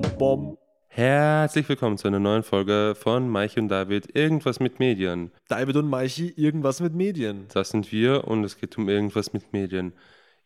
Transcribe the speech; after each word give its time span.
bom, 0.00 0.18
bom. 0.18 0.58
Herzlich 0.88 1.68
willkommen 1.68 1.98
zu 1.98 2.08
einer 2.08 2.18
neuen 2.18 2.42
Folge 2.42 2.94
von 2.98 3.28
Maichi 3.28 3.60
und 3.60 3.68
David. 3.68 4.16
Irgendwas 4.16 4.58
mit 4.58 4.78
Medien. 4.78 5.32
David 5.48 5.76
und 5.76 5.88
Maichi, 5.88 6.32
irgendwas 6.36 6.80
mit 6.80 6.94
Medien. 6.94 7.46
Das 7.52 7.70
sind 7.70 7.92
wir 7.92 8.26
und 8.26 8.44
es 8.44 8.58
geht 8.58 8.78
um 8.78 8.88
irgendwas 8.88 9.32
mit 9.34 9.52
Medien. 9.52 9.92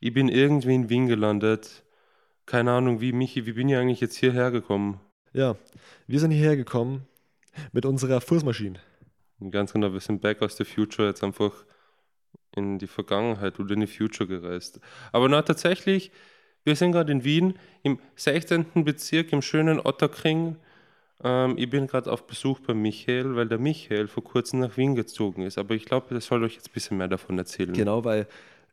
Ich 0.00 0.12
bin 0.12 0.28
irgendwie 0.28 0.74
in 0.74 0.88
Wien 0.88 1.06
gelandet. 1.06 1.84
Keine 2.44 2.72
Ahnung, 2.72 3.00
wie 3.00 3.12
Michi, 3.12 3.46
wie 3.46 3.52
bin 3.52 3.68
ich 3.68 3.76
eigentlich 3.76 4.00
jetzt 4.00 4.16
hierher 4.16 4.50
gekommen? 4.50 5.00
Ja, 5.32 5.56
wir 6.08 6.18
sind 6.18 6.32
hierher 6.32 6.56
gekommen 6.56 7.06
mit 7.72 7.86
unserer 7.86 8.20
Fußmaschine. 8.20 8.80
Ganz 9.50 9.72
genau, 9.72 9.92
wir 9.92 10.00
sind 10.00 10.22
back 10.22 10.42
aus 10.42 10.56
the 10.56 10.64
future 10.64 11.08
jetzt 11.08 11.22
einfach 11.22 11.52
in 12.54 12.78
die 12.78 12.86
Vergangenheit 12.86 13.60
oder 13.60 13.74
in 13.74 13.80
die 13.80 13.86
Future 13.86 14.28
gereist. 14.28 14.80
Aber 15.12 15.28
na, 15.28 15.42
tatsächlich, 15.42 16.10
wir 16.66 16.74
sind 16.74 16.92
gerade 16.92 17.12
in 17.12 17.24
Wien 17.24 17.54
im 17.84 17.98
16. 18.16 18.84
Bezirk 18.84 19.32
im 19.32 19.40
schönen 19.40 19.78
Otterkring. 19.78 20.56
Ähm, 21.22 21.54
ich 21.56 21.70
bin 21.70 21.86
gerade 21.86 22.10
auf 22.10 22.26
Besuch 22.26 22.58
bei 22.58 22.74
Michael, 22.74 23.36
weil 23.36 23.46
der 23.46 23.58
Michael 23.58 24.08
vor 24.08 24.24
kurzem 24.24 24.60
nach 24.60 24.76
Wien 24.76 24.96
gezogen 24.96 25.42
ist. 25.42 25.58
Aber 25.58 25.74
ich 25.74 25.84
glaube, 25.84 26.12
das 26.12 26.26
soll 26.26 26.42
euch 26.42 26.54
jetzt 26.54 26.68
ein 26.68 26.72
bisschen 26.74 26.98
mehr 26.98 27.06
davon 27.06 27.38
erzählen. 27.38 27.72
Genau, 27.72 28.04
weil 28.04 28.26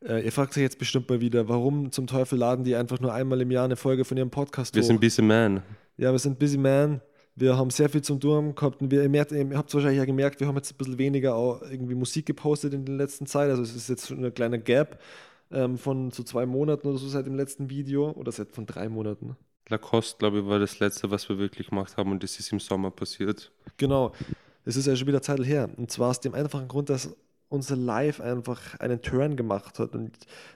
äh, 0.06 0.24
ihr 0.24 0.32
fragt 0.32 0.56
euch 0.56 0.62
jetzt 0.62 0.78
bestimmt 0.78 1.08
mal 1.08 1.20
wieder, 1.20 1.48
warum 1.48 1.92
zum 1.92 2.08
Teufel 2.08 2.36
laden 2.36 2.64
die 2.64 2.74
einfach 2.74 2.98
nur 2.98 3.14
einmal 3.14 3.40
im 3.40 3.50
Jahr 3.52 3.64
eine 3.64 3.76
Folge 3.76 4.04
von 4.04 4.16
ihrem 4.16 4.30
Podcast 4.30 4.74
Wir 4.74 4.82
hoch? 4.82 4.88
sind 4.88 5.00
Busy 5.00 5.22
Man. 5.22 5.62
Ja, 5.96 6.10
wir 6.10 6.18
sind 6.18 6.38
Busy 6.38 6.58
Man. 6.58 7.00
Wir 7.36 7.56
haben 7.56 7.70
sehr 7.70 7.88
viel 7.88 8.02
zum 8.02 8.18
Tun 8.20 8.56
gehabt 8.56 8.82
und 8.82 8.90
wir, 8.90 9.04
ihr, 9.04 9.56
habt 9.56 9.68
es 9.68 9.74
wahrscheinlich 9.74 9.98
ja 9.98 10.04
gemerkt, 10.04 10.38
wir 10.40 10.46
haben 10.46 10.56
jetzt 10.56 10.72
ein 10.72 10.76
bisschen 10.76 10.98
weniger 10.98 11.60
irgendwie 11.68 11.94
Musik 11.94 12.26
gepostet 12.26 12.74
in 12.74 12.84
der 12.84 12.96
letzten 12.96 13.26
Zeit. 13.26 13.50
Also 13.50 13.62
es 13.62 13.74
ist 13.74 13.88
jetzt 13.88 14.08
schon 14.08 14.24
ein 14.24 14.34
kleiner 14.34 14.58
Gap 14.58 15.00
ähm, 15.54 15.78
von 15.78 16.10
so 16.10 16.22
zwei 16.22 16.46
Monaten 16.46 16.88
oder 16.88 16.98
so 16.98 17.08
seit 17.08 17.26
dem 17.26 17.34
letzten 17.34 17.70
Video 17.70 18.10
oder 18.10 18.32
seit 18.32 18.52
von 18.52 18.66
drei 18.66 18.88
Monaten. 18.88 19.36
Lacoste, 19.68 20.18
glaube 20.18 20.40
ich, 20.40 20.46
war 20.46 20.58
das 20.58 20.78
letzte, 20.78 21.10
was 21.10 21.28
wir 21.28 21.38
wirklich 21.38 21.68
gemacht 21.68 21.96
haben 21.96 22.12
und 22.12 22.22
das 22.22 22.38
ist 22.38 22.52
im 22.52 22.60
Sommer 22.60 22.90
passiert. 22.90 23.50
Genau. 23.76 24.12
Es 24.66 24.76
ist 24.76 24.86
ja 24.86 24.96
schon 24.96 25.06
wieder 25.06 25.22
Zeit 25.22 25.44
her. 25.44 25.70
Und 25.76 25.90
zwar 25.90 26.10
aus 26.10 26.20
dem 26.20 26.34
einfachen 26.34 26.68
Grund, 26.68 26.90
dass 26.90 27.16
unser 27.54 27.76
Live 27.76 28.20
einfach 28.20 28.78
einen 28.80 29.00
Turn 29.00 29.36
gemacht 29.36 29.78
hat. 29.78 29.94
Und 29.94 30.10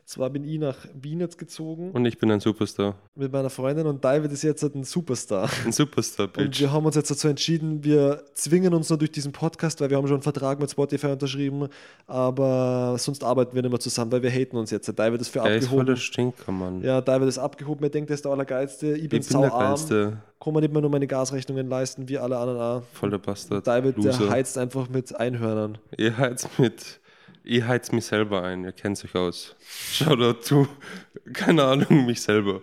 zwar 0.05 0.29
bin 0.31 0.45
ich 0.45 0.59
nach 0.59 0.77
Wien 0.95 1.21
jetzt 1.21 1.39
gezogen 1.39 1.91
Und 1.93 2.05
ich 2.05 2.19
bin 2.19 2.31
ein 2.31 2.41
Superstar. 2.41 2.95
mit 3.15 3.33
meiner 3.33 3.49
Freundin 3.51 3.87
und 3.87 4.05
David 4.05 4.33
ist 4.33 4.43
jetzt 4.43 4.63
halt 4.63 4.75
ein 4.75 4.85
Superstar. 4.85 5.49
Ein 5.65 5.73
Superstar, 5.73 6.27
Und 6.29 6.33
Bitch. 6.35 6.61
wir 6.61 6.73
haben 6.73 6.85
uns 6.85 6.97
jetzt 6.97 7.11
dazu 7.11 7.29
entschieden, 7.29 7.85
wir 7.85 8.23
zwingen 8.35 8.75
uns 8.75 8.89
nur 8.91 8.99
durch 8.99 9.13
diesen 9.13 9.33
Podcast, 9.33 9.81
weil 9.81 9.89
wir 9.91 9.97
haben 9.97 10.07
schon 10.07 10.17
einen 10.17 10.23
Vertrag 10.23 10.61
mit 10.61 10.71
Spotify 10.71 11.07
unterschrieben, 11.09 11.69
aber 12.07 12.97
sonst 12.99 13.23
arbeiten 13.25 13.55
wir 13.55 13.63
nicht 13.63 13.71
mehr 13.71 13.81
zusammen, 13.81 14.11
weil 14.13 14.23
wir 14.23 14.31
haten 14.31 14.57
uns 14.57 14.71
jetzt. 14.71 14.89
David 14.99 15.21
ist 15.21 15.29
für 15.29 15.39
Er 15.41 15.57
ist 15.57 15.69
voll 15.69 15.85
der 15.85 15.95
abgehoben. 15.95 15.97
Stinker, 15.97 16.53
Mann. 16.53 16.83
Ja, 16.83 17.01
David 17.01 17.29
ist 17.29 17.39
abgehoben, 17.39 17.85
er 17.85 17.91
denkt, 17.91 18.11
er 18.11 18.15
ist 18.15 18.25
der 18.25 18.33
Allergeilste. 18.33 18.97
Ich 18.97 19.09
bin, 19.09 19.21
ich 19.21 19.29
bin 19.29 19.41
der 19.41 19.51
Geilste. 19.51 20.19
Kann 20.41 20.53
mir 20.55 20.61
nicht 20.61 20.73
mehr 20.73 20.81
nur 20.83 20.91
meine 20.91 21.07
Gasrechnungen 21.07 21.69
leisten, 21.69 22.09
wie 22.09 22.19
alle 22.19 22.39
anderen 22.39 22.61
auch. 22.61 22.83
Voll 22.93 23.11
der 23.11 23.19
Bastard. 23.19 23.67
David, 23.67 23.97
der 23.97 24.05
Loser. 24.13 24.31
heizt 24.31 24.57
einfach 24.59 24.89
mit 24.89 25.15
Einhörnern. 25.19 25.79
Ihr 25.97 26.17
heizt 26.17 26.59
mit. 26.59 27.01
Ihr 27.45 27.67
heizt 27.67 27.93
mich 27.93 28.05
selber 28.05 28.43
ein, 28.43 28.65
ihr 28.65 28.73
kennt 28.73 29.03
euch 29.05 29.15
aus. 29.15 29.57
Shoutout 29.93 30.41
zu, 30.43 30.69
keine 31.33 31.65
Ahnung, 31.65 32.05
mich 32.07 32.21
selber. 32.21 32.61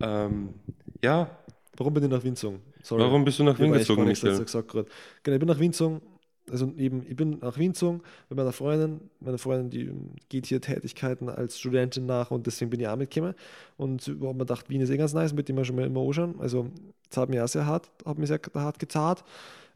Ähm, 0.00 0.54
ja, 1.02 1.30
Warum 1.76 1.94
bin 1.94 2.04
ich 2.04 2.10
nach 2.10 2.22
Wien 2.22 2.34
gezogen? 2.34 2.60
Sorry. 2.82 3.02
warum 3.02 3.24
bist 3.24 3.38
du 3.38 3.44
nach 3.44 3.54
Ich 3.54 3.60
Wien 3.60 3.72
gezogen, 3.72 4.04
Michael? 4.04 4.38
gesagt 4.40 4.68
gerade. 4.68 4.86
Genau, 5.22 5.34
ich 5.36 5.38
bin 5.40 5.48
nach 5.48 5.58
Wien 5.58 5.70
gezogen. 5.70 6.02
Also 6.50 6.72
eben, 6.76 7.04
ich 7.08 7.16
bin 7.16 7.38
nach 7.40 7.56
Wien 7.56 7.72
gezogen 7.72 8.02
mit 8.28 8.36
meiner 8.36 8.52
Freundin. 8.52 9.00
Meine 9.20 9.38
Freundin, 9.38 9.70
die 9.70 9.82
ähm, 9.86 10.10
geht 10.28 10.46
hier 10.46 10.60
Tätigkeiten 10.60 11.28
als 11.28 11.58
Studentin 11.58 12.06
nach 12.06 12.30
und 12.30 12.46
deswegen 12.46 12.70
bin 12.70 12.80
ich 12.80 12.88
auch 12.88 12.96
mitgekommen. 12.96 13.34
Und 13.76 14.06
habe 14.06 14.34
mir 14.34 14.38
gedacht, 14.38 14.68
Wien 14.68 14.80
ist 14.80 14.90
eh 14.90 14.96
ganz 14.96 15.12
nice, 15.12 15.32
mit 15.32 15.48
dem 15.48 15.56
wir 15.56 15.64
schon 15.64 15.76
mal 15.76 15.86
immer 15.86 16.00
anschauen. 16.00 16.34
Also, 16.40 16.66
es 17.10 17.16
hat 17.16 17.28
mir 17.28 17.44
auch 17.44 17.48
sehr 17.48 17.66
hart, 17.66 17.90
hat 18.04 18.18
mir 18.18 18.26
sehr 18.26 18.40
hart 18.54 18.78
getat. 18.78 19.24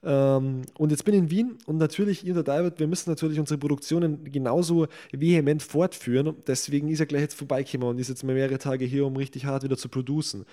Ähm, 0.02 0.62
und 0.78 0.90
jetzt 0.90 1.04
bin 1.04 1.14
ich 1.14 1.20
in 1.20 1.30
Wien 1.30 1.58
und 1.66 1.78
natürlich, 1.78 2.24
ihr 2.24 2.32
und 2.32 2.46
der 2.46 2.54
David, 2.54 2.78
wir 2.78 2.86
müssen 2.86 3.10
natürlich 3.10 3.40
unsere 3.40 3.58
Produktionen 3.58 4.24
genauso 4.30 4.86
vehement 5.12 5.62
fortführen. 5.62 6.36
Deswegen 6.46 6.88
ist 6.88 7.00
er 7.00 7.06
gleich 7.06 7.22
jetzt 7.22 7.34
vorbeigekommen 7.34 7.88
und 7.88 7.98
ist 7.98 8.08
jetzt 8.08 8.22
mal 8.22 8.34
mehrere 8.34 8.58
Tage 8.58 8.84
hier, 8.84 9.06
um 9.06 9.16
richtig 9.16 9.46
hart 9.46 9.64
wieder 9.64 9.76
zu 9.76 9.88
producen. 9.88 10.44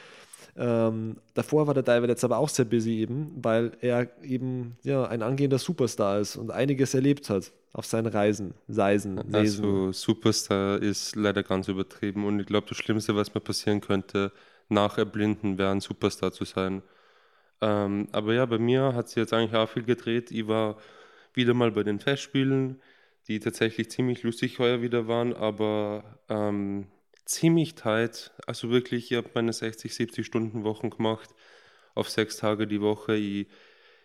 Ähm, 0.56 1.18
davor 1.34 1.66
war 1.68 1.74
der 1.74 1.84
David 1.84 2.09
jetzt 2.09 2.24
aber 2.24 2.38
auch 2.38 2.50
sehr 2.50 2.66
busy 2.66 3.00
eben, 3.00 3.31
weil 3.44 3.72
er 3.81 4.09
eben 4.24 4.78
ja, 4.84 5.06
ein 5.06 5.24
angehender 5.24 5.58
Superstar 5.58 6.19
ist 6.19 6.36
und 6.36 6.52
einiges 6.52 6.94
erlebt 6.94 7.30
hat 7.30 7.52
auf 7.74 7.86
seinen 7.88 8.08
Reisen, 8.08 8.53
Seisen, 8.68 9.24
Sesen. 9.31 9.34
Also, 9.34 9.92
Superstar 9.92 10.81
ist 10.81 11.16
leider 11.16 11.42
ganz 11.44 11.68
übertrieben 11.68 12.25
und 12.25 12.40
ich 12.40 12.46
glaube, 12.46 12.68
das 12.69 12.78
Schlimmste, 12.78 13.16
was 13.16 13.34
mir 13.34 13.42
passieren 13.42 13.81
könnte, 13.81 14.31
nach 14.69 14.97
Erblinden, 15.00 15.58
wäre 15.58 15.72
ein 15.72 15.81
Superstar 15.81 16.31
zu 16.31 16.46
sein. 16.46 16.84
Ähm, 17.62 18.08
aber 18.12 18.34
ja, 18.34 18.46
bei 18.46 18.59
mir 18.59 18.94
hat 18.96 19.09
sich 19.09 19.18
jetzt 19.18 19.34
eigentlich 19.34 19.56
auch 19.56 19.69
viel 19.69 19.84
gedreht. 19.84 20.31
Ich 20.31 20.47
war 20.47 20.78
wieder 21.34 21.53
mal 21.53 21.72
bei 21.72 21.84
den 21.84 22.00
Festspielen, 22.00 22.81
die 23.28 23.40
tatsächlich 23.40 23.90
ziemlich 23.92 24.24
lustig 24.24 24.59
heuer 24.59 24.81
wieder 24.81 25.08
waren, 25.08 25.34
aber 25.34 26.19
ähm, 26.30 26.88
ziemlich 27.26 27.76
tight. 27.76 28.32
Also 28.48 28.70
wirklich, 28.70 29.12
ich 29.12 29.18
habe 29.18 29.30
meine 29.36 29.54
60, 29.54 29.94
70 29.94 30.26
Stunden 30.26 30.64
Wochen 30.64 30.90
gemacht, 30.90 31.30
auf 31.96 32.10
sechs 32.10 32.38
Tage 32.38 32.68
die 32.68 32.82
Woche. 32.82 33.16
Ich, 33.16 33.48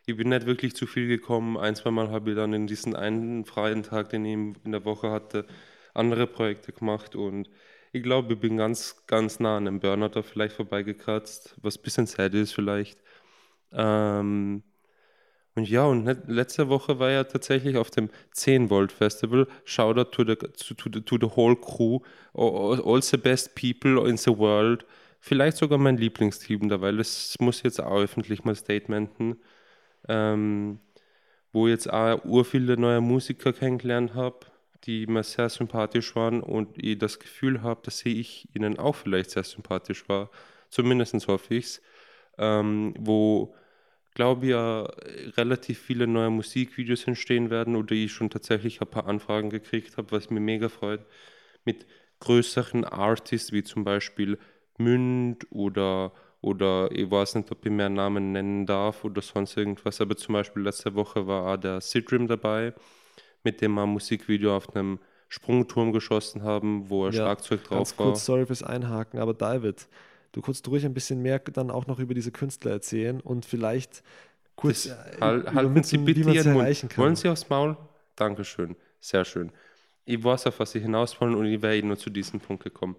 ich 0.07 0.17
bin 0.17 0.31
nicht 0.31 0.47
wirklich 0.47 0.75
zu 0.75 0.87
viel 0.87 1.09
gekommen. 1.09 1.57
Ein, 1.57 1.77
zwei 1.77 1.91
Mal 1.91 2.11
habe 2.11 2.31
ich 2.31 2.37
dann 2.37 2.53
in 2.53 2.67
diesen 2.67 2.97
einen 2.97 3.45
freien 3.45 3.83
Tag, 3.83 4.11
den 4.11 4.25
ich 4.25 4.35
in 4.65 4.73
der 4.73 4.85
Woche 4.85 5.11
hatte, 5.11 5.47
andere 5.95 6.27
Projekte 6.27 6.73
gemacht 6.73 7.17
und 7.17 7.49
ich 7.93 8.03
glaube, 8.03 8.35
ich 8.35 8.41
bin 8.41 8.57
ganz, 8.57 9.05
ganz 9.07 9.41
nah 9.41 9.57
an 9.57 9.67
einem 9.67 9.81
Burnout 9.81 10.11
da 10.11 10.23
vielleicht 10.23 10.55
vorbeigekratzt, 10.57 11.57
was 11.63 11.79
ein 11.79 11.83
bisschen 11.83 12.07
sad 12.07 12.35
ist 12.35 12.53
vielleicht. 12.53 13.03
Ähm, 13.73 14.63
und 15.59 15.69
ja, 15.69 15.85
und 15.85 16.07
letzte 16.29 16.69
Woche 16.69 16.99
war 17.01 17.11
ja 17.11 17.25
tatsächlich 17.25 17.77
auf 17.77 17.91
dem 17.91 18.11
10 18.31 18.71
Volt 18.71 18.93
Festival. 18.93 19.49
Shoutout 19.65 20.11
to 20.13 20.25
the, 20.25 20.37
to, 20.37 20.89
the, 20.93 21.01
to 21.03 21.19
the 21.21 21.37
whole 21.37 21.57
crew, 21.57 22.01
all, 22.33 23.03
the 23.03 23.17
best 23.17 23.55
people 23.57 24.09
in 24.09 24.17
the 24.17 24.37
world. 24.39 24.87
Vielleicht 25.21 25.57
sogar 25.57 25.79
mein 25.79 25.97
Lieblingsteam 25.97 26.69
da, 26.69 26.81
weil 26.81 26.99
das 26.99 27.35
muss 27.41 27.63
jetzt 27.65 27.81
auch 27.81 27.99
öffentlich 27.99 28.45
mal 28.45 28.55
statementen. 28.55 29.41
Ähm, 30.09 30.79
wo 31.53 31.67
jetzt 31.67 31.93
auch 31.93 32.25
ur 32.25 32.45
viele 32.45 32.77
neue 32.77 33.01
Musiker 33.01 33.53
kennengelernt 33.53 34.15
habe, 34.15 34.47
die 34.85 35.07
mir 35.09 35.25
sehr 35.25 35.49
sympathisch 35.49 36.15
waren 36.15 36.41
und 36.41 36.83
ich 36.83 36.99
das 36.99 37.19
Gefühl 37.19 37.63
habe, 37.63 37.81
dass 37.85 38.07
ich 38.07 38.49
ihnen 38.55 38.79
auch 38.79 38.95
vielleicht 38.95 39.31
sehr 39.31 39.43
sympathisch 39.43 40.09
war. 40.09 40.31
Zumindest 40.71 41.27
hoffe 41.27 41.57
ich 41.57 41.65
es. 41.65 41.83
Ähm, 42.39 42.95
wo 42.97 43.55
glaube 44.15 44.47
ja 44.49 44.83
relativ 45.37 45.79
viele 45.81 46.07
neue 46.07 46.31
Musikvideos 46.31 47.07
entstehen 47.07 47.51
werden 47.51 47.77
oder 47.77 47.93
ich 47.95 48.13
schon 48.13 48.31
tatsächlich 48.31 48.81
ein 48.81 48.89
paar 48.89 49.07
Anfragen 49.07 49.51
gekriegt 49.51 49.97
habe, 49.97 50.11
was 50.13 50.31
mir 50.31 50.41
mega 50.41 50.69
freut, 50.69 51.05
mit 51.65 51.87
größeren 52.21 52.85
Artists 52.85 53.53
wie 53.53 53.63
zum 53.65 53.85
Beispiel 53.85 54.39
Münd 54.79 55.47
oder, 55.51 56.13
oder 56.41 56.91
ich 56.93 57.11
weiß 57.11 57.37
nicht, 57.37 57.51
ob 57.53 57.65
ich 57.67 57.73
mehr 57.73 57.89
Namen 57.89 58.33
nennen 58.33 58.67
darf 58.67 59.05
oder 59.05 59.23
sonst 59.23 59.57
irgendwas, 59.57 60.01
aber 60.01 60.17
zum 60.17 60.35
Beispiel 60.35 60.63
letzte 60.63 60.95
Woche 60.95 61.27
war 61.27 61.55
auch 61.55 61.57
der 61.61 61.81
Sidrim 61.81 62.27
dabei, 62.29 62.75
mit 63.45 63.61
dem 63.61 63.75
wir 63.75 63.85
ein 63.85 63.91
Musikvideo 63.91 64.57
auf 64.57 64.75
einem 64.77 65.01
Sprungturm 65.29 65.93
geschossen 65.93 66.43
haben, 66.43 66.91
wo 66.91 67.07
ein 67.07 67.13
Ja, 67.13 67.15
Schlagzeug 67.15 67.65
Ganz 67.71 67.97
drauf 67.97 67.99
war. 67.99 68.23
kurz, 68.23 68.25
sorry 68.25 68.47
fürs 68.47 68.63
Einhaken, 68.63 69.19
aber 69.21 69.35
David, 69.35 69.89
du 70.39 70.43
kannst 70.43 70.69
ruhig 70.69 70.85
ein 70.87 70.95
bisschen 70.95 71.21
mehr 71.21 71.41
dann 71.41 71.69
auch 71.73 71.89
noch 71.89 71.99
über 71.99 72.15
diese 72.15 72.31
Künstler 72.31 72.71
erzählen 72.71 73.21
und 73.21 73.45
vielleicht 73.45 74.05
kurz 74.55 74.85
Das, 74.85 74.93
äh, 75.17 75.21
hal- 75.21 75.53
halten 75.53 75.83
Sie 75.83 75.99
wie 75.99 76.05
bitte 76.05 76.23
sie 76.23 76.37
Ihren 76.37 76.55
erreichen 76.57 76.87
Mund. 76.87 76.93
kann. 76.95 77.05
Wollen 77.05 77.17
Sie 77.17 77.29
aufs 77.29 77.49
Maul? 77.49 77.77
Dankeschön. 78.15 78.77
Sehr 79.01 79.25
schön. 79.25 79.51
Ich 80.05 80.23
weiß, 80.23 80.47
auf 80.47 80.61
was 80.61 80.71
Sie 80.71 80.79
hinaus 80.81 81.21
wollen 81.21 81.35
und 81.35 81.47
ich 81.47 81.61
wäre 81.61 81.77
eh 81.77 81.83
nur 81.83 81.99
zu 81.99 82.09
diesem 82.09 82.39
Punkt 82.39 82.63
gekommen. 82.63 82.95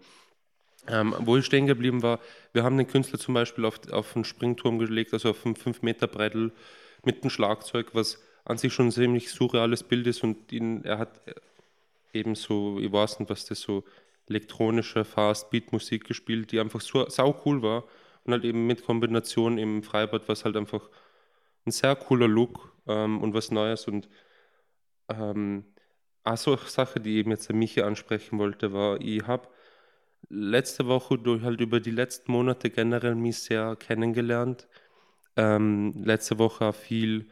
Ähm, 0.87 1.15
wo 1.19 1.37
ich 1.37 1.45
stehen 1.45 1.65
geblieben 1.65 2.01
war, 2.03 2.19
wir 2.51 2.63
haben 2.63 2.77
den 2.77 2.87
Künstler 2.87 3.19
zum 3.19 3.33
Beispiel 3.35 3.63
auf, 3.63 3.79
auf 3.91 4.15
einen 4.15 4.25
Springturm 4.25 4.77
gelegt, 4.77 5.13
also 5.13 5.29
auf 5.29 5.45
einen 5.45 5.55
5 5.55 5.81
Meter 5.81 6.07
Breitel 6.07 6.51
mit 7.05 7.21
einem 7.21 7.29
Schlagzeug, 7.29 7.87
was 7.93 8.19
an 8.43 8.57
sich 8.57 8.73
schon 8.73 8.87
ein 8.87 8.91
ziemlich 8.91 9.29
surreales 9.31 9.83
Bild 9.83 10.07
ist 10.07 10.23
und 10.23 10.51
ihn, 10.51 10.83
er 10.83 10.97
hat 10.97 11.09
eben 12.13 12.35
so, 12.35 12.79
ich 12.79 12.91
weiß 12.91 13.19
nicht, 13.19 13.29
was 13.29 13.45
das 13.45 13.61
so 13.61 13.83
elektronische 14.29 15.05
Fast-Beat-Musik 15.05 16.05
gespielt, 16.05 16.51
die 16.51 16.59
einfach 16.59 16.81
so 16.81 17.09
sau 17.09 17.41
cool 17.45 17.61
war 17.61 17.85
und 18.23 18.33
halt 18.33 18.45
eben 18.45 18.67
mit 18.67 18.85
Kombination 18.85 19.57
im 19.57 19.83
Freibad, 19.83 20.27
was 20.29 20.45
halt 20.45 20.55
einfach 20.57 20.89
ein 21.65 21.71
sehr 21.71 21.95
cooler 21.95 22.27
Look 22.27 22.73
ähm, 22.87 23.21
und 23.21 23.33
was 23.33 23.51
Neues 23.51 23.87
und 23.87 24.09
ähm, 25.09 25.65
also 26.23 26.55
Sache, 26.57 26.99
die 26.99 27.17
eben 27.17 27.31
jetzt 27.31 27.49
der 27.49 27.55
Michi 27.55 27.81
ansprechen 27.81 28.39
wollte, 28.39 28.73
war, 28.73 29.01
ich 29.01 29.25
habe 29.25 29.49
letzte 30.29 30.87
Woche 30.87 31.17
durch 31.17 31.43
halt 31.43 31.61
über 31.61 31.79
die 31.79 31.91
letzten 31.91 32.31
Monate 32.31 32.69
generell 32.69 33.15
mich 33.15 33.39
sehr 33.39 33.75
kennengelernt. 33.77 34.67
Ähm, 35.35 35.93
letzte 36.03 36.37
Woche 36.39 36.65
auch 36.65 36.75
viel 36.75 37.29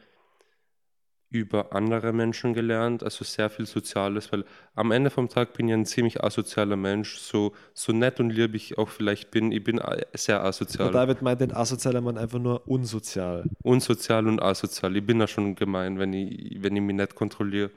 über 1.30 1.74
andere 1.74 2.12
Menschen 2.12 2.54
gelernt, 2.54 3.02
also 3.02 3.22
sehr 3.22 3.50
viel 3.50 3.66
Soziales, 3.66 4.32
weil 4.32 4.44
am 4.74 4.90
Ende 4.92 5.10
vom 5.10 5.28
Tag 5.28 5.52
bin 5.52 5.68
ich 5.68 5.74
ein 5.74 5.84
ziemlich 5.84 6.24
asozialer 6.24 6.76
Mensch, 6.76 7.18
so, 7.18 7.52
so 7.74 7.92
nett 7.92 8.18
und 8.18 8.30
lieb 8.30 8.54
ich 8.54 8.78
auch 8.78 8.88
vielleicht 8.88 9.30
bin, 9.30 9.52
ich 9.52 9.62
bin 9.62 9.80
sehr 10.14 10.42
asozial. 10.42 10.88
Aber 10.88 10.98
David 10.98 11.20
meint 11.20 11.40
den 11.40 11.52
asozialer 11.52 12.00
Mann 12.00 12.16
einfach 12.16 12.38
nur 12.38 12.66
unsozial. 12.66 13.44
Unsozial 13.62 14.26
und 14.26 14.40
asozial, 14.40 14.96
ich 14.96 15.04
bin 15.04 15.18
da 15.18 15.26
schon 15.26 15.54
gemein, 15.54 15.98
wenn 15.98 16.14
ich, 16.14 16.62
wenn 16.62 16.74
ich 16.74 16.82
mich 16.82 16.96
nicht 16.96 17.14
kontrolliere. 17.14 17.70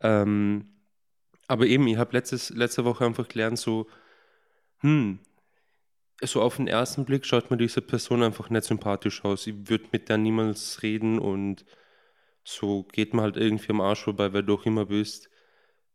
Ähm, 0.00 0.66
aber 1.48 1.66
eben, 1.66 1.88
ich 1.88 1.96
habe 1.96 2.16
letzte 2.16 2.84
Woche 2.84 3.04
einfach 3.04 3.26
gelernt, 3.26 3.58
so, 3.58 3.88
hm, 4.78 5.18
so 6.22 6.40
auf 6.40 6.56
den 6.56 6.68
ersten 6.68 7.04
Blick 7.04 7.26
schaut 7.26 7.50
mir 7.50 7.56
diese 7.56 7.82
Person 7.82 8.22
einfach 8.22 8.50
nicht 8.50 8.64
sympathisch 8.64 9.24
aus. 9.24 9.46
Ich 9.48 9.68
würde 9.68 9.86
mit 9.90 10.08
der 10.08 10.16
niemals 10.16 10.82
reden 10.82 11.18
und 11.18 11.64
so 12.44 12.84
geht 12.84 13.14
man 13.14 13.24
halt 13.24 13.36
irgendwie 13.36 13.70
am 13.70 13.80
Arsch 13.80 14.04
vorbei, 14.04 14.32
wer 14.32 14.42
du 14.42 14.54
auch 14.54 14.66
immer 14.66 14.86
bist. 14.86 15.30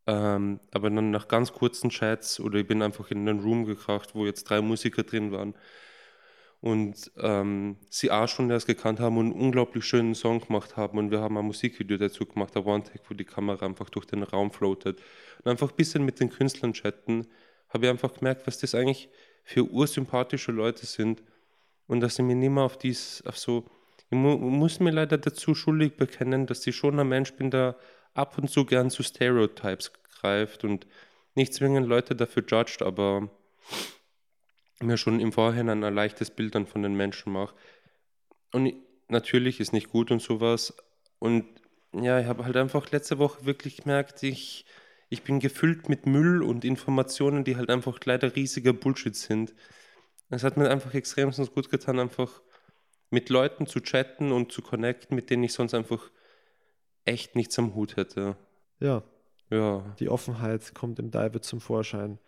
Ähm, 0.07 0.59
aber 0.71 0.89
dann 0.89 1.11
nach 1.11 1.27
ganz 1.27 1.53
kurzen 1.53 1.89
Chats 1.91 2.39
oder 2.39 2.59
ich 2.59 2.67
bin 2.67 2.81
einfach 2.81 3.11
in 3.11 3.27
einen 3.29 3.41
Room 3.41 3.65
gekracht, 3.65 4.15
wo 4.15 4.25
jetzt 4.25 4.45
drei 4.45 4.61
Musiker 4.61 5.03
drin 5.03 5.31
waren 5.31 5.55
und 6.61 7.11
ähm, 7.17 7.77
sie 7.89 8.11
auch 8.11 8.27
schon 8.27 8.49
erst 8.49 8.67
gekannt 8.67 8.99
haben 8.99 9.17
und 9.17 9.31
einen 9.31 9.41
unglaublich 9.41 9.85
schönen 9.85 10.15
Song 10.15 10.41
gemacht 10.41 10.75
haben 10.77 10.97
und 10.97 11.11
wir 11.11 11.21
haben 11.21 11.37
ein 11.37 11.45
Musikvideo 11.45 11.97
dazu 11.97 12.25
gemacht, 12.25 12.55
ein 12.57 12.65
One-Take, 12.65 13.03
wo 13.07 13.13
die 13.13 13.25
Kamera 13.25 13.65
einfach 13.65 13.89
durch 13.89 14.05
den 14.05 14.23
Raum 14.23 14.51
floatet 14.51 15.01
und 15.43 15.51
einfach 15.51 15.69
ein 15.69 15.75
bisschen 15.75 16.03
mit 16.03 16.19
den 16.19 16.29
Künstlern 16.29 16.73
chatten, 16.73 17.27
habe 17.69 17.85
ich 17.85 17.89
einfach 17.91 18.13
gemerkt, 18.13 18.45
was 18.47 18.57
das 18.57 18.75
eigentlich 18.75 19.09
für 19.43 19.63
ursympathische 19.63 20.51
Leute 20.51 20.85
sind 20.85 21.23
und 21.87 22.01
dass 22.01 22.15
sie 22.15 22.23
mir 22.23 22.35
nicht 22.35 22.49
mehr 22.51 22.63
auf 22.63 22.77
dies, 22.77 23.23
auf 23.25 23.37
so 23.37 23.65
ich 24.09 24.17
mu 24.17 24.37
muss 24.37 24.79
mir 24.79 24.91
leider 24.91 25.17
dazu 25.17 25.53
schuldig 25.55 25.97
bekennen, 25.97 26.47
dass 26.47 26.65
ich 26.65 26.75
schon 26.75 26.99
ein 26.99 27.07
Mensch 27.07 27.33
bin, 27.33 27.51
der 27.51 27.77
ab 28.13 28.37
und 28.37 28.49
zu 28.49 28.65
gern 28.65 28.89
zu 28.89 29.03
Stereotypes 29.03 29.91
greift 30.19 30.63
und 30.63 30.87
nicht 31.35 31.53
zwingend 31.53 31.87
Leute 31.87 32.15
dafür 32.15 32.43
judgt, 32.45 32.81
aber 32.81 33.29
mir 34.81 34.97
schon 34.97 35.19
im 35.19 35.31
Vorhinein 35.31 35.83
ein 35.83 35.93
leichtes 35.93 36.31
Bild 36.31 36.55
dann 36.55 36.65
von 36.65 36.83
den 36.83 36.95
Menschen 36.95 37.33
mache. 37.33 37.55
Und 38.51 38.73
natürlich 39.07 39.59
ist 39.59 39.73
nicht 39.73 39.89
gut 39.89 40.11
und 40.11 40.21
sowas. 40.21 40.73
Und 41.19 41.45
ja, 41.93 42.19
ich 42.19 42.27
habe 42.27 42.45
halt 42.45 42.57
einfach 42.57 42.91
letzte 42.91 43.19
Woche 43.19 43.45
wirklich 43.45 43.77
gemerkt, 43.77 44.23
ich, 44.23 44.65
ich 45.09 45.23
bin 45.23 45.39
gefüllt 45.39 45.89
mit 45.89 46.05
Müll 46.05 46.41
und 46.43 46.65
Informationen, 46.65 47.43
die 47.43 47.57
halt 47.57 47.69
einfach 47.69 47.99
leider 48.05 48.35
riesiger 48.35 48.73
Bullshit 48.73 49.15
sind. 49.15 49.53
Es 50.29 50.43
hat 50.43 50.57
mir 50.57 50.69
einfach 50.69 50.93
extrem 50.93 51.31
gut 51.31 51.69
getan, 51.69 51.99
einfach 51.99 52.41
mit 53.09 53.29
Leuten 53.29 53.65
zu 53.65 53.79
chatten 53.79 54.31
und 54.31 54.51
zu 54.51 54.61
connecten, 54.61 55.15
mit 55.15 55.29
denen 55.29 55.43
ich 55.43 55.53
sonst 55.53 55.73
einfach 55.73 56.11
echt 57.05 57.35
nichts 57.35 57.57
am 57.57 57.75
Hut 57.75 57.95
hätte. 57.95 58.35
Ja. 58.79 59.03
Ja. 59.49 59.95
Die 59.99 60.09
Offenheit 60.09 60.73
kommt 60.75 60.99
im 60.99 61.09
David 61.09 61.43
zum 61.43 61.59
Vorschein. 61.59 62.19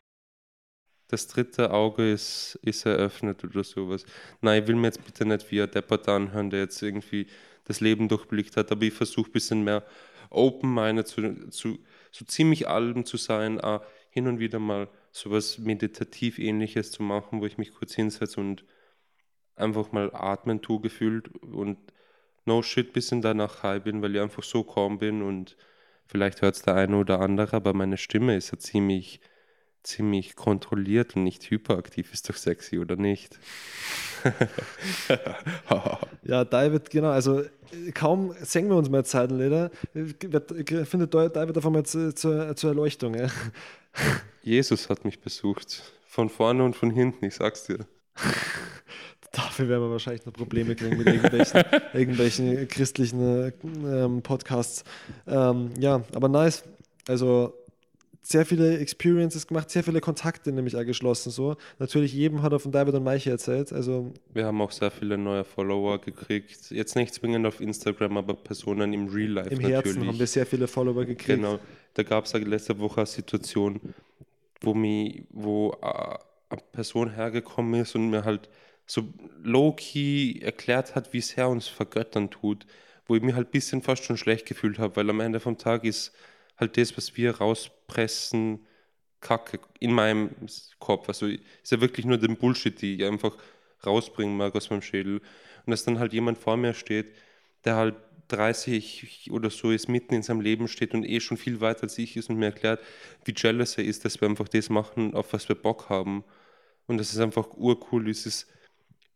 Das 1.07 1.27
dritte 1.27 1.71
Auge 1.71 2.09
ist, 2.11 2.57
ist 2.63 2.85
eröffnet 2.85 3.43
oder 3.43 3.63
sowas. 3.63 4.05
Nein, 4.39 4.63
ich 4.63 4.67
will 4.67 4.75
mir 4.75 4.87
jetzt 4.87 5.05
bitte 5.05 5.25
nicht 5.25 5.51
wie 5.51 5.61
ein 5.61 5.69
Deppert 5.69 6.07
anhören, 6.07 6.49
der 6.49 6.61
jetzt 6.61 6.81
irgendwie 6.81 7.27
das 7.65 7.79
Leben 7.79 8.07
durchblickt 8.07 8.57
hat, 8.57 8.71
aber 8.71 8.83
ich 8.83 8.93
versuche 8.93 9.29
ein 9.29 9.33
bisschen 9.33 9.63
mehr 9.63 9.85
open-minded 10.29 11.07
zu, 11.07 11.49
zu 11.49 11.77
so 12.11 12.25
ziemlich 12.25 12.67
allem 12.67 13.05
zu 13.05 13.17
sein, 13.17 13.59
hin 14.09 14.27
und 14.27 14.39
wieder 14.39 14.59
mal 14.59 14.87
sowas 15.11 15.57
meditativ 15.59 16.39
ähnliches 16.39 16.91
zu 16.91 17.03
machen, 17.03 17.41
wo 17.41 17.45
ich 17.45 17.57
mich 17.57 17.73
kurz 17.73 17.93
hinsetze 17.93 18.39
und 18.39 18.63
einfach 19.55 19.91
mal 19.91 20.13
atmen 20.13 20.61
tue 20.61 20.81
gefühlt 20.81 21.29
und 21.43 21.77
no 22.45 22.61
shit 22.61 22.93
bisschen 22.93 23.21
danach 23.21 23.63
high 23.63 23.83
bin, 23.83 24.01
weil 24.01 24.15
ich 24.15 24.21
einfach 24.21 24.43
so 24.43 24.63
kaum 24.63 24.97
bin 24.97 25.21
und 25.21 25.57
vielleicht 26.07 26.41
hört 26.41 26.55
es 26.55 26.61
der 26.63 26.75
eine 26.75 26.97
oder 26.97 27.19
andere, 27.21 27.55
aber 27.55 27.73
meine 27.73 27.97
Stimme 27.97 28.35
ist 28.35 28.51
ja 28.51 28.59
ziemlich, 28.59 29.21
ziemlich 29.83 30.35
kontrolliert 30.35 31.15
und 31.15 31.23
nicht 31.23 31.49
hyperaktiv. 31.49 32.13
Ist 32.13 32.29
doch 32.29 32.35
sexy, 32.35 32.79
oder 32.79 32.95
nicht? 32.95 33.39
ja, 36.23 36.45
David, 36.45 36.89
genau, 36.89 37.09
also 37.09 37.43
kaum 37.93 38.35
singen 38.41 38.69
wir 38.69 38.75
uns 38.75 38.89
mehr 38.89 39.03
Zeitenleder, 39.03 39.71
findet 39.93 41.13
David 41.13 41.57
auf 41.57 41.65
einmal 41.65 41.85
zur, 41.85 42.15
zur, 42.15 42.55
zur 42.55 42.69
Erleuchtung. 42.71 43.15
Ja. 43.15 43.29
Jesus 44.43 44.89
hat 44.89 45.05
mich 45.05 45.19
besucht. 45.21 45.93
Von 46.05 46.29
vorne 46.29 46.65
und 46.65 46.75
von 46.75 46.91
hinten, 46.91 47.23
ich 47.23 47.35
sag's 47.35 47.63
dir. 47.63 47.87
Dafür 49.61 49.73
werden 49.73 49.83
wir 49.83 49.91
wahrscheinlich 49.91 50.25
noch 50.25 50.33
Probleme 50.33 50.75
kriegen 50.75 50.97
mit 50.97 51.05
irgendwelchen, 51.05 51.61
irgendwelchen 51.93 52.67
christlichen 52.67 53.53
ähm, 53.85 54.23
Podcasts. 54.23 54.83
Ähm, 55.27 55.69
ja, 55.79 56.03
aber 56.15 56.29
nice. 56.29 56.63
Also 57.07 57.53
sehr 58.23 58.43
viele 58.43 58.79
Experiences 58.79 59.45
gemacht, 59.45 59.69
sehr 59.69 59.83
viele 59.83 60.01
Kontakte 60.01 60.51
nämlich 60.51 60.75
auch 60.75 60.83
geschlossen. 60.83 61.29
So. 61.29 61.57
Natürlich 61.77 62.11
jedem 62.11 62.41
hat 62.41 62.53
er 62.53 62.59
von 62.59 62.71
David 62.71 62.95
und 62.95 63.03
Meiche 63.03 63.29
erzählt. 63.29 63.71
Also 63.71 64.11
wir 64.33 64.47
haben 64.47 64.59
auch 64.61 64.71
sehr 64.71 64.89
viele 64.89 65.15
neue 65.15 65.43
Follower 65.43 66.01
gekriegt. 66.01 66.71
Jetzt 66.71 66.95
nicht 66.95 67.13
zwingend 67.13 67.45
auf 67.45 67.61
Instagram, 67.61 68.17
aber 68.17 68.33
Personen 68.33 68.93
im 68.93 69.09
Real 69.09 69.29
Life. 69.29 69.49
Im 69.49 69.59
natürlich. 69.59 69.75
Herzen 69.75 70.07
haben 70.07 70.17
wir 70.17 70.27
sehr 70.27 70.47
viele 70.47 70.67
Follower 70.67 71.05
gekriegt. 71.05 71.39
Genau. 71.39 71.59
Da 71.93 72.01
gab 72.01 72.25
es 72.25 72.33
letzte 72.33 72.79
Woche 72.79 73.01
eine 73.01 73.05
Situation, 73.05 73.79
wo, 74.59 74.73
mich, 74.73 75.25
wo 75.29 75.77
eine 75.81 76.61
Person 76.71 77.13
hergekommen 77.13 77.79
ist 77.79 77.93
und 77.93 78.09
mir 78.09 78.25
halt 78.25 78.49
so 78.91 79.07
low-key 79.41 80.41
erklärt 80.41 80.95
hat, 80.95 81.13
wie 81.13 81.19
es 81.19 81.37
Herr 81.37 81.47
uns 81.47 81.69
vergöttern 81.69 82.29
tut, 82.29 82.65
wo 83.05 83.15
ich 83.15 83.21
mir 83.21 83.35
halt 83.35 83.47
ein 83.47 83.51
bisschen 83.51 83.81
fast 83.81 84.03
schon 84.03 84.17
schlecht 84.17 84.45
gefühlt 84.45 84.79
habe, 84.79 84.97
weil 84.97 85.09
am 85.09 85.21
Ende 85.21 85.39
vom 85.39 85.57
Tag 85.57 85.85
ist 85.85 86.11
halt 86.57 86.75
das, 86.75 86.97
was 86.97 87.15
wir 87.15 87.37
rauspressen, 87.37 88.65
Kacke 89.21 89.61
in 89.79 89.93
meinem 89.93 90.31
Kopf. 90.79 91.07
Also 91.07 91.27
ist 91.27 91.71
ja 91.71 91.79
wirklich 91.79 92.05
nur 92.05 92.17
den 92.17 92.35
Bullshit, 92.35 92.81
die 92.81 92.95
ich 92.95 93.05
einfach 93.05 93.37
rausbringen 93.85 94.35
mag 94.35 94.53
aus 94.55 94.69
meinem 94.69 94.81
Schädel. 94.81 95.21
Und 95.65 95.71
dass 95.71 95.85
dann 95.85 95.97
halt 95.97 96.11
jemand 96.11 96.37
vor 96.37 96.57
mir 96.57 96.73
steht, 96.73 97.15
der 97.63 97.77
halt 97.77 97.95
30 98.27 99.29
oder 99.31 99.49
so 99.49 99.71
ist, 99.71 99.87
mitten 99.87 100.15
in 100.15 100.23
seinem 100.23 100.41
Leben 100.41 100.67
steht 100.67 100.93
und 100.93 101.05
eh 101.05 101.21
schon 101.21 101.37
viel 101.37 101.61
weiter 101.61 101.83
als 101.83 101.97
ich 101.97 102.17
ist 102.17 102.29
und 102.29 102.37
mir 102.37 102.47
erklärt, 102.47 102.81
wie 103.23 103.33
jealous 103.37 103.77
er 103.77 103.85
ist, 103.85 104.03
dass 104.03 104.19
wir 104.19 104.27
einfach 104.27 104.49
das 104.49 104.69
machen, 104.69 105.13
auf 105.13 105.31
was 105.31 105.47
wir 105.47 105.55
Bock 105.55 105.87
haben. 105.87 106.25
Und 106.87 106.97
dass 106.97 107.13
es 107.13 107.19
einfach 107.19 107.53
urcool 107.55 108.09
ist, 108.09 108.25
ist 108.25 108.47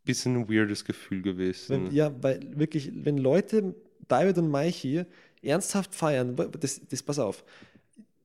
bisschen 0.06 0.36
ein 0.36 0.48
weirdes 0.48 0.84
Gefühl 0.84 1.20
gewesen. 1.20 1.86
Wenn, 1.86 1.94
ja, 1.94 2.10
weil 2.22 2.40
wirklich, 2.54 2.90
wenn 2.94 3.18
Leute 3.18 3.74
David 4.08 4.38
und 4.38 4.50
Mike 4.50 5.06
ernsthaft 5.42 5.94
feiern, 5.94 6.34
das, 6.60 6.80
das 6.88 7.02
pass 7.02 7.18
auf, 7.18 7.44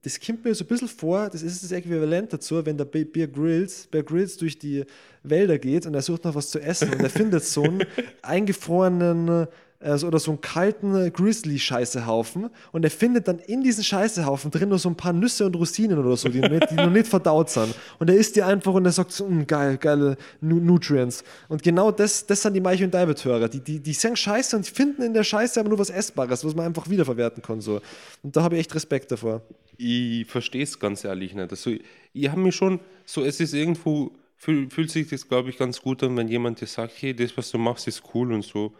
das 0.02 0.18
kommt 0.18 0.44
mir 0.44 0.54
so 0.54 0.64
ein 0.64 0.68
bisschen 0.68 0.88
vor, 0.88 1.28
das 1.30 1.42
ist 1.42 1.62
das 1.62 1.70
Äquivalent 1.70 2.32
dazu, 2.32 2.64
wenn 2.66 2.76
der 2.76 2.84
Bear 2.84 3.28
Grylls, 3.28 3.86
Bear 3.86 4.02
Grylls 4.02 4.36
durch 4.36 4.58
die 4.58 4.84
Wälder 5.22 5.58
geht 5.58 5.86
und 5.86 5.94
er 5.94 6.02
sucht 6.02 6.24
noch 6.24 6.34
was 6.34 6.50
zu 6.50 6.60
essen 6.60 6.92
und 6.92 7.00
er 7.00 7.10
findet 7.10 7.44
so 7.44 7.62
einen 7.62 7.84
eingefrorenen 8.22 9.46
also, 9.82 10.06
oder 10.06 10.18
so 10.18 10.30
einen 10.30 10.40
kalten 10.40 10.94
äh, 10.94 11.10
Grizzly-Scheißehaufen 11.10 12.50
und 12.72 12.84
er 12.84 12.90
findet 12.90 13.28
dann 13.28 13.38
in 13.38 13.62
diesen 13.62 13.84
Scheißehaufen 13.84 14.50
drin 14.50 14.68
nur 14.68 14.78
so 14.78 14.88
ein 14.88 14.96
paar 14.96 15.12
Nüsse 15.12 15.46
und 15.46 15.56
Rosinen 15.56 15.98
oder 15.98 16.16
so, 16.16 16.28
die, 16.28 16.40
nicht, 16.40 16.70
die 16.70 16.74
noch 16.74 16.90
nicht 16.90 17.06
verdaut 17.06 17.50
sind. 17.50 17.74
Und 17.98 18.08
er 18.08 18.16
isst 18.16 18.36
die 18.36 18.42
einfach 18.42 18.72
und 18.74 18.84
er 18.84 18.92
sagt 18.92 19.12
so, 19.12 19.26
mm, 19.26 19.46
geil, 19.46 19.76
geile 19.78 20.16
Nutrients. 20.40 21.24
Und 21.48 21.62
genau 21.62 21.90
das, 21.90 22.26
das 22.26 22.42
sind 22.42 22.54
die 22.54 22.60
Meiche 22.60 22.84
und 22.84 22.94
David-Hörer. 22.94 23.48
Die, 23.48 23.60
die, 23.60 23.80
die 23.80 23.92
sagen 23.92 24.16
Scheiße 24.16 24.56
und 24.56 24.66
finden 24.66 25.02
in 25.02 25.14
der 25.14 25.24
Scheiße 25.24 25.58
aber 25.60 25.68
nur 25.68 25.78
was 25.78 25.90
Essbares, 25.90 26.44
was 26.44 26.54
man 26.54 26.66
einfach 26.66 26.88
wiederverwerten 26.88 27.42
kann. 27.42 27.60
So. 27.60 27.80
Und 28.22 28.36
da 28.36 28.42
habe 28.42 28.56
ich 28.56 28.60
echt 28.60 28.74
Respekt 28.74 29.10
davor. 29.10 29.42
Ich 29.78 30.26
verstehe 30.26 30.62
es 30.62 30.78
ganz 30.78 31.04
ehrlich 31.04 31.34
nicht. 31.34 31.50
Also, 31.50 31.72
ich 32.12 32.28
habe 32.28 32.40
mir 32.40 32.52
schon, 32.52 32.80
so 33.04 33.24
es 33.24 33.40
ist 33.40 33.54
irgendwo, 33.54 34.12
fühlt, 34.36 34.72
fühlt 34.72 34.90
sich 34.90 35.08
das, 35.08 35.28
glaube 35.28 35.50
ich, 35.50 35.58
ganz 35.58 35.80
gut 35.80 36.02
an, 36.02 36.16
wenn 36.16 36.28
jemand 36.28 36.60
dir 36.60 36.66
sagt, 36.66 36.94
hey, 37.00 37.14
das, 37.14 37.36
was 37.36 37.50
du 37.50 37.58
machst, 37.58 37.88
ist 37.88 38.02
cool 38.14 38.32
und 38.32 38.44
so. 38.44 38.72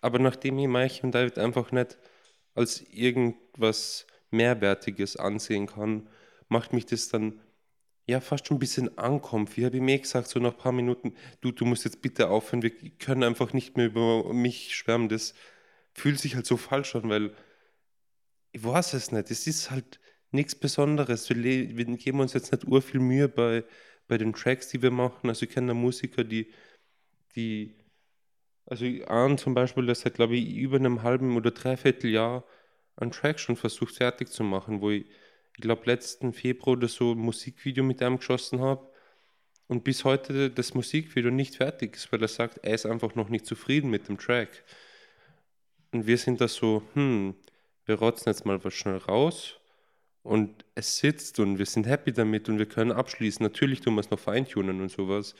Aber 0.00 0.18
nachdem 0.18 0.58
ich 0.58 0.68
Mike 0.68 1.00
und 1.02 1.14
David 1.14 1.38
einfach 1.38 1.72
nicht 1.72 1.98
als 2.54 2.82
irgendwas 2.90 4.06
Mehrwertiges 4.30 5.16
ansehen 5.16 5.66
kann, 5.66 6.08
macht 6.48 6.72
mich 6.72 6.86
das 6.86 7.08
dann 7.08 7.40
ja 8.06 8.20
fast 8.20 8.46
schon 8.46 8.56
ein 8.56 8.60
bisschen 8.60 8.98
ankommen. 8.98 9.48
Wie 9.54 9.64
habe 9.64 9.76
ich 9.76 9.82
mir 9.82 9.98
gesagt, 9.98 10.28
so 10.28 10.40
nach 10.40 10.52
ein 10.52 10.58
paar 10.58 10.72
Minuten, 10.72 11.14
du, 11.40 11.52
du 11.52 11.64
musst 11.64 11.84
jetzt 11.84 12.02
bitte 12.02 12.28
aufhören, 12.28 12.62
wir 12.62 12.70
können 12.70 13.22
einfach 13.22 13.52
nicht 13.52 13.76
mehr 13.76 13.86
über 13.86 14.32
mich 14.32 14.76
schwärmen. 14.76 15.08
Das 15.08 15.34
fühlt 15.92 16.18
sich 16.18 16.34
halt 16.34 16.46
so 16.46 16.56
falsch 16.56 16.94
an, 16.96 17.08
weil 17.08 17.34
ich 18.52 18.64
weiß 18.64 18.94
es 18.94 19.12
nicht. 19.12 19.30
Es 19.30 19.46
ist 19.46 19.70
halt 19.70 20.00
nichts 20.32 20.54
Besonderes. 20.54 21.28
Wir, 21.28 21.76
wir 21.76 21.84
geben 21.96 22.20
uns 22.20 22.32
jetzt 22.32 22.52
nicht 22.52 22.66
ur 22.66 22.82
viel 22.82 23.00
Mühe 23.00 23.28
bei, 23.28 23.64
bei 24.08 24.18
den 24.18 24.32
Tracks, 24.32 24.68
die 24.68 24.82
wir 24.82 24.90
machen. 24.90 25.28
Also 25.28 25.44
ich 25.46 25.50
kenne 25.52 25.74
Musiker, 25.74 26.24
die, 26.24 26.52
die 27.36 27.76
also 28.70 28.86
Arne 29.08 29.36
zum 29.36 29.52
Beispiel, 29.54 29.84
das 29.86 30.04
hat, 30.04 30.14
glaube 30.14 30.36
ich, 30.36 30.56
über 30.56 30.76
einem 30.76 31.02
halben 31.02 31.36
oder 31.36 31.50
dreiviertel 31.50 32.10
Jahr 32.10 32.44
einen 32.96 33.10
Track 33.10 33.40
schon 33.40 33.56
versucht 33.56 33.96
fertig 33.96 34.28
zu 34.30 34.44
machen, 34.44 34.80
wo 34.80 34.90
ich, 34.90 35.06
ich 35.56 35.60
glaube, 35.60 35.82
letzten 35.86 36.32
Februar 36.32 36.76
oder 36.76 36.88
so 36.88 37.12
ein 37.12 37.18
Musikvideo 37.18 37.82
mit 37.82 38.00
einem 38.00 38.18
geschossen 38.18 38.60
habe 38.60 38.88
und 39.66 39.82
bis 39.84 40.04
heute 40.04 40.50
das 40.50 40.74
Musikvideo 40.74 41.32
nicht 41.32 41.56
fertig 41.56 41.96
ist, 41.96 42.12
weil 42.12 42.22
er 42.22 42.28
sagt, 42.28 42.58
er 42.62 42.74
ist 42.74 42.86
einfach 42.86 43.16
noch 43.16 43.28
nicht 43.28 43.44
zufrieden 43.44 43.90
mit 43.90 44.08
dem 44.08 44.18
Track. 44.18 44.64
Und 45.92 46.06
wir 46.06 46.18
sind 46.18 46.40
da 46.40 46.46
so, 46.46 46.82
hm, 46.94 47.34
wir 47.86 47.96
rotzen 47.96 48.28
jetzt 48.28 48.46
mal 48.46 48.62
was 48.64 48.74
schnell 48.74 48.98
raus 48.98 49.58
und 50.22 50.64
es 50.76 50.98
sitzt 50.98 51.40
und 51.40 51.58
wir 51.58 51.66
sind 51.66 51.86
happy 51.86 52.12
damit 52.12 52.48
und 52.48 52.58
wir 52.58 52.66
können 52.66 52.92
abschließen. 52.92 53.42
Natürlich 53.42 53.80
tun 53.80 53.94
wir 53.94 54.00
es 54.02 54.10
noch 54.10 54.20
feintunen 54.20 54.80
und 54.80 54.90
sowas. 54.90 55.34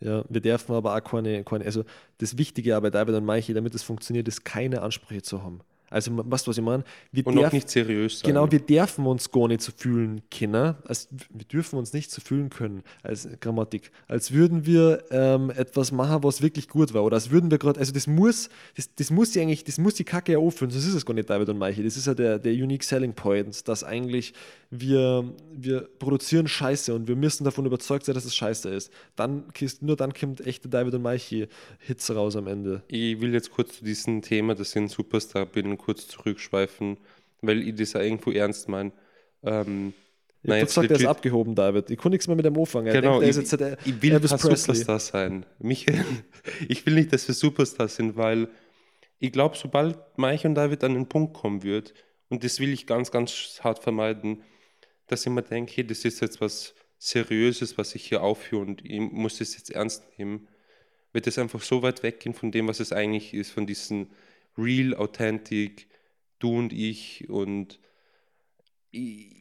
Ja, 0.00 0.24
wir 0.28 0.40
dürfen 0.40 0.74
aber 0.74 0.94
auch 0.94 1.02
keine, 1.02 1.42
keine 1.44 1.64
also 1.64 1.84
das 2.18 2.38
Wichtige 2.38 2.80
bei 2.80 2.90
David 2.90 3.16
und 3.16 3.26
Michael, 3.26 3.54
damit 3.54 3.74
es 3.74 3.82
funktioniert, 3.82 4.28
ist 4.28 4.44
keine 4.44 4.82
Ansprüche 4.82 5.22
zu 5.22 5.42
haben. 5.42 5.60
Also, 5.90 6.12
weißt 6.14 6.46
du, 6.46 6.50
was 6.50 6.58
ich 6.58 6.64
meine? 6.64 6.84
Wir 7.12 7.26
Und 7.26 7.38
auch 7.38 7.52
nicht 7.52 7.68
seriös 7.68 8.20
sein. 8.20 8.28
Genau, 8.28 8.50
wir 8.50 8.60
dürfen 8.60 9.06
uns 9.06 9.30
gar 9.30 9.48
nicht 9.48 9.62
so 9.62 9.72
fühlen 9.74 10.22
können, 10.30 10.76
als, 10.84 11.08
wir 11.10 11.44
dürfen 11.44 11.78
uns 11.78 11.92
nicht 11.92 12.10
so 12.10 12.20
fühlen 12.20 12.50
können 12.50 12.82
als 13.02 13.28
Grammatik, 13.40 13.90
als 14.06 14.32
würden 14.32 14.66
wir 14.66 15.04
ähm, 15.10 15.50
etwas 15.50 15.92
machen, 15.92 16.22
was 16.22 16.42
wirklich 16.42 16.68
gut 16.68 16.94
war. 16.94 17.04
Oder 17.04 17.16
als 17.16 17.30
würden 17.30 17.50
wir 17.50 17.58
gerade, 17.58 17.80
also 17.80 17.92
das 17.92 18.06
muss, 18.06 18.48
das, 18.76 18.94
das 18.94 19.10
muss 19.10 19.32
die 19.32 19.40
eigentlich, 19.40 19.64
das 19.64 19.78
muss 19.78 19.94
die 19.94 20.04
Kacke 20.04 20.32
ja 20.32 20.38
auffüllen, 20.38 20.70
sonst 20.70 20.86
ist 20.86 20.94
es 20.94 21.06
gar 21.06 21.14
nicht 21.14 21.30
David 21.30 21.48
und 21.48 21.58
Michael. 21.58 21.84
Das 21.84 21.96
ist 21.96 22.06
ja 22.06 22.14
der, 22.14 22.38
der 22.38 22.52
Unique 22.52 22.84
Selling 22.84 23.14
Point, 23.14 23.66
dass 23.68 23.84
eigentlich 23.84 24.34
wir, 24.70 25.24
wir 25.52 25.88
produzieren 25.98 26.46
Scheiße 26.46 26.94
und 26.94 27.08
wir 27.08 27.16
müssen 27.16 27.44
davon 27.44 27.64
überzeugt 27.64 28.04
sein, 28.04 28.14
dass 28.14 28.24
es 28.24 28.36
Scheiße 28.36 28.68
ist. 28.68 28.92
Dann, 29.16 29.44
nur 29.80 29.96
dann 29.96 30.12
kommt 30.12 30.46
echte 30.46 30.68
David 30.68 30.94
und 30.94 31.02
Michael 31.02 31.48
Hits 31.78 32.10
raus 32.14 32.36
am 32.36 32.46
Ende. 32.46 32.82
Ich 32.88 33.20
will 33.20 33.32
jetzt 33.32 33.50
kurz 33.50 33.78
zu 33.78 33.84
diesem 33.84 34.20
Thema, 34.20 34.54
das 34.54 34.76
in 34.76 34.88
Superstar 34.88 35.46
bin, 35.46 35.77
kurz 35.78 36.08
zurückschweifen, 36.08 36.98
weil 37.40 37.66
ich 37.66 37.74
das 37.76 37.94
ja 37.94 38.02
irgendwo 38.02 38.30
ernst 38.30 38.68
meine. 38.68 38.92
Ähm, 39.42 39.94
ich 40.42 40.50
habe 40.50 40.64
gesagt, 40.66 40.90
er 40.90 40.96
ist 40.96 41.06
abgehoben, 41.06 41.54
David. 41.54 41.90
Ich 41.90 41.98
konnte 41.98 42.14
nichts 42.14 42.26
mehr 42.28 42.36
mit 42.36 42.44
dem 42.44 42.56
anfangen. 42.56 42.92
Genau, 42.92 43.20
denkt, 43.20 43.38
ich, 43.38 43.50
der, 43.50 43.76
ich, 43.84 44.00
will 44.00 44.12
Elvis 44.12 44.30
kein 44.30 44.40
Presley. 44.40 44.76
Superstar 44.76 45.00
sein. 45.00 45.46
Michael, 45.58 46.04
ich 46.68 46.86
will 46.86 46.94
nicht, 46.94 47.12
dass 47.12 47.26
wir 47.26 47.34
Superstar 47.34 47.88
sind, 47.88 48.16
weil 48.16 48.48
ich 49.18 49.32
glaube, 49.32 49.56
sobald 49.56 49.98
Mike 50.16 50.46
und 50.46 50.54
David 50.54 50.84
an 50.84 50.94
den 50.94 51.08
Punkt 51.08 51.34
kommen 51.34 51.62
wird, 51.62 51.92
und 52.28 52.44
das 52.44 52.60
will 52.60 52.72
ich 52.72 52.86
ganz, 52.86 53.10
ganz 53.10 53.60
hart 53.62 53.82
vermeiden, 53.82 54.42
dass 55.06 55.26
ich 55.26 55.32
mir 55.32 55.42
denke, 55.42 55.72
hey, 55.74 55.86
das 55.86 56.04
ist 56.04 56.20
jetzt 56.20 56.40
was 56.40 56.74
Seriöses, 56.98 57.78
was 57.78 57.94
ich 57.94 58.04
hier 58.04 58.22
aufführe 58.22 58.62
und 58.62 58.84
ich 58.84 59.00
muss 59.00 59.38
das 59.38 59.54
jetzt 59.54 59.70
ernst 59.70 60.02
nehmen, 60.18 60.48
wird 61.12 61.26
das 61.26 61.38
einfach 61.38 61.62
so 61.62 61.82
weit 61.82 62.02
weggehen 62.02 62.34
von 62.34 62.52
dem, 62.52 62.68
was 62.68 62.80
es 62.80 62.92
eigentlich 62.92 63.34
ist, 63.34 63.50
von 63.50 63.66
diesen 63.66 64.10
real, 64.58 64.94
authentic, 64.94 65.88
du 66.38 66.58
und 66.58 66.72
ich 66.72 67.28
und 67.30 67.78
ich, 68.90 69.36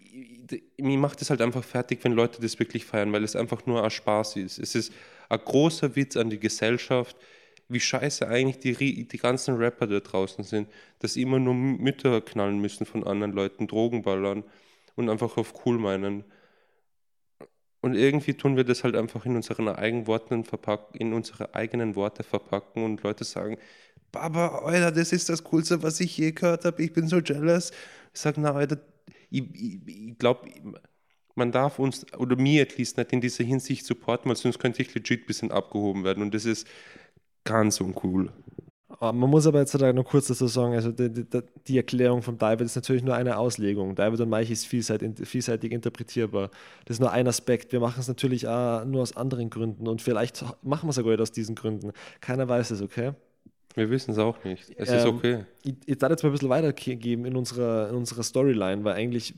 mir 0.77 0.97
macht 0.97 1.21
es 1.21 1.29
halt 1.29 1.41
einfach 1.41 1.63
fertig, 1.63 1.99
wenn 2.03 2.13
Leute 2.13 2.41
das 2.41 2.59
wirklich 2.59 2.85
feiern, 2.85 3.13
weil 3.13 3.23
es 3.23 3.35
einfach 3.35 3.65
nur 3.65 3.83
ein 3.83 3.89
Spaß 3.89 4.37
ist. 4.37 4.59
Es 4.59 4.75
ist 4.75 4.93
ein 5.29 5.39
großer 5.39 5.95
Witz 5.95 6.17
an 6.17 6.29
die 6.29 6.39
Gesellschaft, 6.39 7.15
wie 7.69 7.79
scheiße 7.79 8.27
eigentlich 8.27 8.59
die, 8.59 9.07
die 9.07 9.17
ganzen 9.17 9.55
Rapper 9.57 9.87
da 9.87 9.99
draußen 9.99 10.43
sind, 10.43 10.69
dass 10.99 11.13
sie 11.13 11.21
immer 11.21 11.39
nur 11.39 11.53
Mütter 11.53 12.21
knallen 12.21 12.59
müssen 12.59 12.85
von 12.85 13.05
anderen 13.05 13.33
Leuten, 13.33 13.67
Drogen 13.67 14.03
ballern 14.03 14.43
und 14.95 15.09
einfach 15.09 15.37
auf 15.37 15.65
cool 15.65 15.77
meinen. 15.77 16.23
Und 17.81 17.95
irgendwie 17.95 18.33
tun 18.33 18.57
wir 18.57 18.63
das 18.63 18.83
halt 18.83 18.95
einfach 18.95 19.25
in 19.25 19.35
unseren 19.35 19.67
eigenen 19.69 20.07
Worten 20.07 20.43
verpacken, 20.43 20.99
in 20.99 21.13
unsere 21.13 21.53
eigenen 21.55 21.95
Worte 21.95 22.23
verpacken 22.23 22.83
und 22.83 23.03
Leute 23.03 23.23
sagen, 23.23 23.57
Baba, 24.11 24.59
Alter, 24.59 24.91
das 24.91 25.11
ist 25.11 25.29
das 25.29 25.43
Coolste, 25.43 25.83
was 25.83 25.99
ich 25.99 26.17
je 26.17 26.31
gehört 26.31 26.65
habe, 26.65 26.81
ich 26.83 26.93
bin 26.93 27.07
so 27.07 27.19
jealous. 27.19 27.71
Ich 28.13 28.19
sage, 28.19 28.41
na, 28.41 28.53
Alter, 28.53 28.79
ich, 29.29 29.43
ich, 29.53 29.87
ich 29.87 30.17
glaube, 30.17 30.49
man 31.35 31.51
darf 31.51 31.79
uns, 31.79 32.05
oder 32.17 32.35
mir 32.35 32.63
at 32.63 32.77
least 32.77 32.97
nicht 32.97 33.13
in 33.13 33.21
dieser 33.21 33.43
Hinsicht 33.43 33.85
supporten, 33.85 34.29
weil 34.29 34.35
sonst 34.35 34.59
könnte 34.59 34.81
ich 34.81 34.93
legit 34.93 35.23
ein 35.23 35.27
bisschen 35.27 35.51
abgehoben 35.51 36.03
werden 36.03 36.23
und 36.23 36.33
das 36.33 36.45
ist 36.45 36.67
ganz 37.43 37.79
uncool. 37.79 38.31
Ah, 38.99 39.11
man 39.11 39.29
muss 39.29 39.45
aber 39.45 39.59
jetzt 39.59 39.77
noch 39.77 40.03
kurz 40.05 40.27
dazu 40.27 40.47
sagen, 40.47 40.73
also 40.73 40.91
die, 40.91 41.11
die, 41.11 41.25
die, 41.67 41.77
Erklärung 41.77 42.23
von 42.23 42.37
David 42.37 42.65
ist 42.65 42.75
natürlich 42.75 43.03
nur 43.03 43.13
eine 43.15 43.37
Auslegung. 43.37 43.93
David 43.93 44.21
und 44.21 44.29
Mike 44.29 44.51
ist 44.51 44.65
vielseitig, 44.65 45.27
vielseitig 45.27 45.71
interpretierbar. 45.71 46.49
Das 46.85 46.95
ist 46.95 46.99
nur 47.01 47.11
ein 47.11 47.27
Aspekt. 47.27 47.73
Wir 47.73 47.79
machen 47.79 47.99
es 47.99 48.07
natürlich 48.07 48.47
auch 48.47 48.85
nur 48.85 49.01
aus 49.01 49.15
anderen 49.15 49.49
Gründen 49.51 49.87
und 49.87 50.01
vielleicht 50.01 50.43
machen 50.63 50.87
wir 50.87 50.91
es 50.91 50.95
sogar 50.95 51.19
aus 51.19 51.31
diesen 51.31 51.53
Gründen. 51.53 51.91
Keiner 52.21 52.47
weiß 52.47 52.71
es, 52.71 52.81
okay? 52.81 53.13
Wir 53.77 53.91
wissen 53.91 54.09
es 54.09 54.17
auch 54.17 54.43
nicht. 54.43 54.73
Es 54.75 54.89
ähm, 54.89 54.97
ist 54.97 55.05
okay. 55.05 55.45
Ich, 55.63 55.75
ich 55.85 55.97
darf 55.99 56.09
jetzt 56.09 56.23
mal 56.23 56.29
ein 56.29 56.31
bisschen 56.31 56.49
weitergeben 56.49 57.25
in 57.25 57.35
unserer, 57.35 57.89
in 57.89 57.95
unserer 57.95 58.23
Storyline, 58.23 58.83
weil 58.83 58.95
eigentlich, 58.95 59.35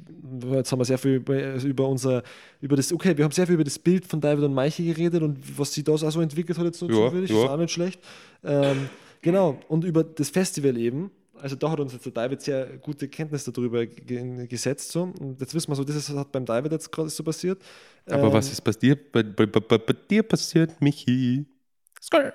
jetzt 0.54 0.72
haben 0.72 0.80
wir 0.80 0.86
sehr 0.86 0.98
viel 0.98 1.16
über, 1.16 1.56
über 1.62 1.90
unser, 1.90 2.24
über 2.62 2.78
das, 2.78 2.94
okay, 2.94 3.18
wir 3.18 3.26
haben 3.26 3.34
sehr 3.34 3.46
viel 3.46 3.56
über 3.56 3.66
das 3.66 3.78
Bild 3.78 4.06
von 4.06 4.22
David 4.22 4.46
und 4.46 4.54
Maiche 4.54 4.82
geredet 4.82 5.22
und 5.24 5.38
was 5.60 5.74
sie 5.74 5.84
da 5.84 5.98
so 5.98 6.22
entwickelt 6.22 6.58
hat, 6.58 6.64
jetzt 6.64 6.80
so 6.80 6.88
ja, 6.88 6.94
zufällig, 6.94 7.30
ja. 7.30 7.44
ist 7.44 7.50
auch 7.50 7.58
nicht 7.58 7.72
schlecht. 7.74 8.00
Ähm, 8.42 8.88
genau, 9.22 9.60
und 9.68 9.84
über 9.84 10.06
das 10.06 10.30
Festival 10.30 10.78
eben. 10.78 11.12
Also 11.42 11.58
da 11.58 11.72
hat 11.72 11.82
uns 11.82 11.92
jetzt 11.92 12.06
der 12.06 12.14
David 12.14 12.42
sehr 12.42 12.78
gute 12.78 13.10
Kenntnis 13.10 13.44
darüber 13.44 13.86
gesetzt. 13.86 14.92
So. 14.92 15.04
Und 15.20 15.42
jetzt 15.42 15.54
wissen 15.54 15.70
wir 15.70 15.76
so, 15.76 15.84
das 15.84 15.98
ist, 15.98 16.10
hat 16.10 16.32
beim 16.32 16.46
David 16.46 16.72
jetzt 16.72 16.90
gerade 16.90 17.10
so 17.10 17.24
passiert. 17.24 17.62
Aber 18.06 18.28
ähm, 18.28 18.34
was 18.34 18.50
ist 18.52 18.62
bei 18.62 18.72
dir, 18.72 18.98
bei, 19.12 19.24
bei, 19.24 19.46
bei, 19.46 19.78
bei 19.78 19.96
dir 20.10 20.24
passiert, 20.24 20.82
Michi? 20.82 21.46
Skr. 22.02 22.34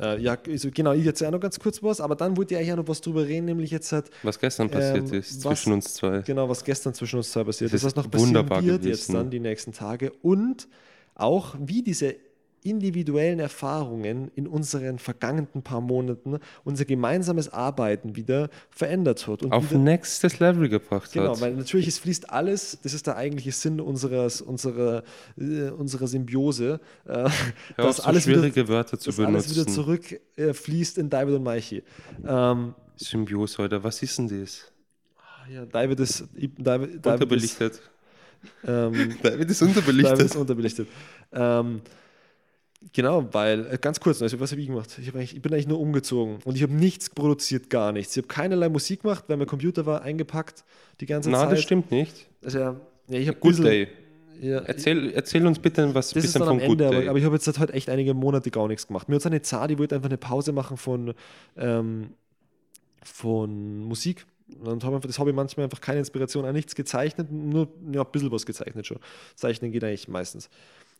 Äh, 0.00 0.20
ja, 0.20 0.36
also 0.46 0.70
genau, 0.72 0.92
ich 0.92 1.04
jetzt 1.04 1.22
auch 1.22 1.30
noch 1.30 1.40
ganz 1.40 1.58
kurz 1.58 1.82
was, 1.82 2.00
aber 2.00 2.16
dann 2.16 2.36
wollte 2.36 2.58
ich 2.58 2.66
ja 2.66 2.74
noch 2.74 2.88
was 2.88 3.00
drüber 3.00 3.26
reden, 3.26 3.46
nämlich 3.46 3.70
jetzt 3.70 3.92
halt. 3.92 4.10
Was 4.22 4.38
gestern 4.38 4.68
passiert 4.68 5.08
ähm, 5.12 5.18
ist 5.18 5.44
was, 5.44 5.60
zwischen 5.60 5.72
uns 5.72 5.94
zwei. 5.94 6.20
Genau, 6.22 6.48
was 6.48 6.64
gestern 6.64 6.94
zwischen 6.94 7.16
uns 7.16 7.30
zwei 7.30 7.44
passiert 7.44 7.72
ist. 7.72 7.84
Was 7.84 7.94
noch 7.94 8.10
passieren 8.10 8.34
wird 8.34 8.82
gewesen. 8.82 8.86
jetzt 8.86 9.14
dann 9.14 9.30
die 9.30 9.40
nächsten 9.40 9.72
Tage 9.72 10.12
und 10.22 10.66
auch 11.14 11.54
wie 11.60 11.82
diese 11.82 12.16
individuellen 12.64 13.40
Erfahrungen 13.40 14.30
in 14.34 14.46
unseren 14.46 14.98
vergangenen 14.98 15.62
paar 15.62 15.82
Monaten 15.82 16.38
unser 16.64 16.86
gemeinsames 16.86 17.52
Arbeiten 17.52 18.16
wieder 18.16 18.48
verändert 18.70 19.26
hat. 19.26 19.42
Und 19.42 19.52
Auf 19.52 19.70
wieder, 19.70 19.78
nächstes 19.78 20.40
Level 20.40 20.68
gebracht 20.70 21.12
genau, 21.12 21.30
hat. 21.30 21.34
Genau, 21.34 21.46
weil 21.46 21.54
natürlich 21.54 21.86
es 21.86 21.98
fließt 21.98 22.30
alles, 22.30 22.78
das 22.82 22.94
ist 22.94 23.06
der 23.06 23.16
eigentliche 23.16 23.52
Sinn 23.52 23.80
unseres, 23.80 24.40
unserer, 24.40 25.04
äh, 25.38 25.68
unserer 25.68 26.06
Symbiose, 26.06 26.80
äh, 27.04 27.28
dass, 27.76 27.98
so 27.98 28.02
alles, 28.04 28.26
wieder, 28.26 28.68
Wörter 28.68 28.98
zu 28.98 29.10
dass 29.10 29.20
alles 29.20 29.50
wieder 29.50 29.66
zurückfließt 29.66 30.98
äh, 30.98 31.00
in 31.00 31.10
David 31.10 31.34
und 31.34 31.42
Maichi. 31.42 31.82
Ähm, 32.26 32.74
Symbiose, 32.96 33.60
oder 33.60 33.84
was 33.84 34.02
ist 34.02 34.18
denn 34.18 34.28
das? 34.28 34.72
Ah, 35.18 35.50
ja, 35.52 35.66
David 35.66 36.00
ist, 36.00 36.24
David, 36.56 37.04
David 37.04 37.04
unterbelichtet. 37.04 37.74
Ist, 37.74 37.82
ähm, 38.66 39.16
David 39.22 39.50
ist 39.50 39.60
unterbelichtet. 39.60 40.12
David 40.12 40.26
ist 40.26 40.36
unterbelichtet. 40.36 40.88
Ähm, 41.32 41.82
Genau, 42.92 43.26
weil, 43.32 43.66
äh, 43.66 43.78
ganz 43.80 43.98
kurz, 43.98 44.20
also 44.22 44.38
was 44.40 44.52
habe 44.52 44.60
ich 44.60 44.68
gemacht? 44.68 44.98
Ich, 45.00 45.08
hab 45.08 45.16
ich 45.16 45.40
bin 45.40 45.52
eigentlich 45.52 45.66
nur 45.66 45.80
umgezogen 45.80 46.38
und 46.44 46.56
ich 46.56 46.62
habe 46.62 46.74
nichts 46.74 47.10
produziert, 47.10 47.70
gar 47.70 47.92
nichts. 47.92 48.16
Ich 48.16 48.22
habe 48.22 48.28
keinerlei 48.28 48.68
Musik 48.68 49.02
gemacht, 49.02 49.24
weil 49.28 49.36
mein 49.36 49.46
Computer 49.46 49.86
war 49.86 50.02
eingepackt 50.02 50.64
die 51.00 51.06
ganze 51.06 51.30
Na, 51.30 51.38
Zeit. 51.38 51.48
Na, 51.48 51.54
das 51.54 51.62
stimmt 51.62 51.90
nicht. 51.90 52.26
Also 52.42 52.58
ja, 52.58 52.76
ich 53.08 53.28
habe 53.28 53.38
Good 53.38 53.50
bisschen, 53.50 53.64
Day. 53.64 53.88
Ja, 54.40 54.58
erzähl, 54.58 55.12
erzähl 55.12 55.46
uns 55.46 55.58
bitte 55.58 55.94
was 55.94 56.08
das 56.08 56.14
bisschen 56.14 56.28
ist 56.28 56.40
dann 56.40 56.48
am 56.48 56.58
Ende, 56.58 56.86
aber, 56.86 57.08
aber, 57.08 57.18
ich 57.18 57.24
habe 57.24 57.36
jetzt 57.36 57.58
halt 57.58 57.70
echt 57.70 57.88
einige 57.88 58.14
Monate 58.14 58.50
gar 58.50 58.68
nichts 58.68 58.86
gemacht. 58.86 59.08
Mir 59.08 59.16
hat 59.16 59.26
eine 59.26 59.42
Zart, 59.42 59.70
die 59.70 59.78
wollte 59.78 59.94
einfach 59.94 60.08
eine 60.08 60.18
Pause 60.18 60.52
machen 60.52 60.76
von, 60.76 61.14
ähm, 61.56 62.10
von 63.02 63.78
Musik. 63.78 64.26
Und 64.62 64.84
habe 64.84 64.96
einfach, 64.96 65.08
das 65.08 65.18
habe 65.18 65.30
ich 65.30 65.36
manchmal 65.36 65.64
einfach 65.64 65.80
keine 65.80 66.00
Inspiration 66.00 66.44
an 66.44 66.54
nichts 66.54 66.74
gezeichnet, 66.74 67.30
nur 67.32 67.68
ja, 67.92 68.02
ein 68.02 68.10
bisschen 68.12 68.30
was 68.30 68.44
gezeichnet 68.44 68.86
schon. 68.86 68.98
Zeichnen 69.36 69.72
geht 69.72 69.82
eigentlich 69.84 70.08
meistens. 70.08 70.50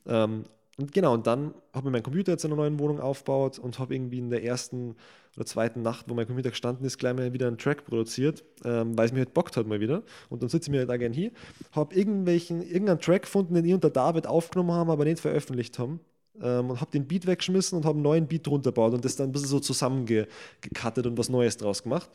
Ähm, 0.06 0.44
und 0.76 0.92
genau, 0.92 1.14
und 1.14 1.26
dann 1.26 1.54
habe 1.72 1.88
ich 1.88 1.92
meinen 1.92 2.02
Computer 2.02 2.32
jetzt 2.32 2.44
in 2.44 2.52
einer 2.52 2.62
neuen 2.62 2.78
Wohnung 2.80 3.00
aufgebaut 3.00 3.58
und 3.58 3.78
habe 3.78 3.94
irgendwie 3.94 4.18
in 4.18 4.30
der 4.30 4.42
ersten 4.42 4.96
oder 5.36 5.46
zweiten 5.46 5.82
Nacht, 5.82 6.06
wo 6.08 6.14
mein 6.14 6.26
Computer 6.26 6.50
gestanden 6.50 6.84
ist, 6.84 6.98
gleich 6.98 7.14
mal 7.14 7.32
wieder 7.32 7.46
einen 7.46 7.58
Track 7.58 7.84
produziert, 7.84 8.44
ähm, 8.64 8.96
weil 8.96 9.06
es 9.06 9.12
mir 9.12 9.20
halt 9.20 9.34
bockt 9.34 9.56
hat 9.56 9.66
mal 9.66 9.80
wieder. 9.80 10.02
Und 10.30 10.42
dann 10.42 10.48
sitze 10.48 10.68
ich 10.68 10.70
mir 10.72 10.78
halt 10.78 10.90
da 10.90 10.96
gerne 10.96 11.14
hier, 11.14 11.30
habe 11.72 11.94
irgendwelchen, 11.94 12.62
irgendeinen 12.62 13.00
Track 13.00 13.22
gefunden, 13.22 13.54
den 13.54 13.64
ich 13.64 13.74
und 13.74 13.84
der 13.84 13.90
David 13.90 14.26
aufgenommen 14.26 14.72
haben, 14.72 14.90
aber 14.90 15.04
nicht 15.04 15.20
veröffentlicht 15.20 15.78
haben. 15.78 16.00
Ähm, 16.42 16.70
und 16.70 16.80
habe 16.80 16.90
den 16.90 17.06
Beat 17.06 17.26
weggeschmissen 17.26 17.78
und 17.78 17.84
habe 17.84 17.94
einen 17.94 18.02
neuen 18.02 18.26
Beat 18.26 18.46
drunter 18.46 18.70
gebaut 18.70 18.94
und 18.94 19.04
das 19.04 19.14
dann 19.14 19.28
ein 19.28 19.32
bisschen 19.32 19.48
so 19.48 19.60
zusammengekattet 19.60 21.06
und 21.06 21.16
was 21.16 21.28
Neues 21.28 21.56
draus 21.56 21.84
gemacht. 21.84 22.10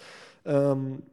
Ähm, 0.46 1.04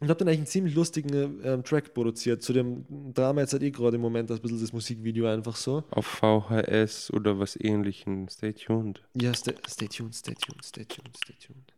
und 0.00 0.08
habe 0.08 0.18
dann 0.18 0.28
eigentlich 0.28 0.38
einen 0.38 0.46
ziemlich 0.46 0.74
lustigen 0.74 1.40
ähm, 1.44 1.64
Track 1.64 1.92
produziert. 1.94 2.42
Zu 2.42 2.52
dem 2.52 2.84
Drama 3.14 3.40
jetzt 3.40 3.52
halt 3.52 3.62
eh 3.62 3.70
gerade 3.70 3.96
im 3.96 4.02
Moment 4.02 4.30
das 4.30 4.40
bisschen 4.40 4.60
das 4.60 4.72
Musikvideo 4.72 5.26
einfach 5.26 5.56
so. 5.56 5.84
Auf 5.90 6.06
VHS 6.06 7.12
oder 7.12 7.38
was 7.38 7.56
ähnlichem. 7.60 8.28
Stay 8.28 8.52
tuned. 8.52 9.02
Ja, 9.14 9.34
stay, 9.34 9.54
stay 9.68 9.88
tuned, 9.88 10.14
stay 10.14 10.34
tuned, 10.34 10.64
stay 10.64 10.84
tuned, 10.84 11.16
stay 11.16 11.34
tuned. 11.40 11.72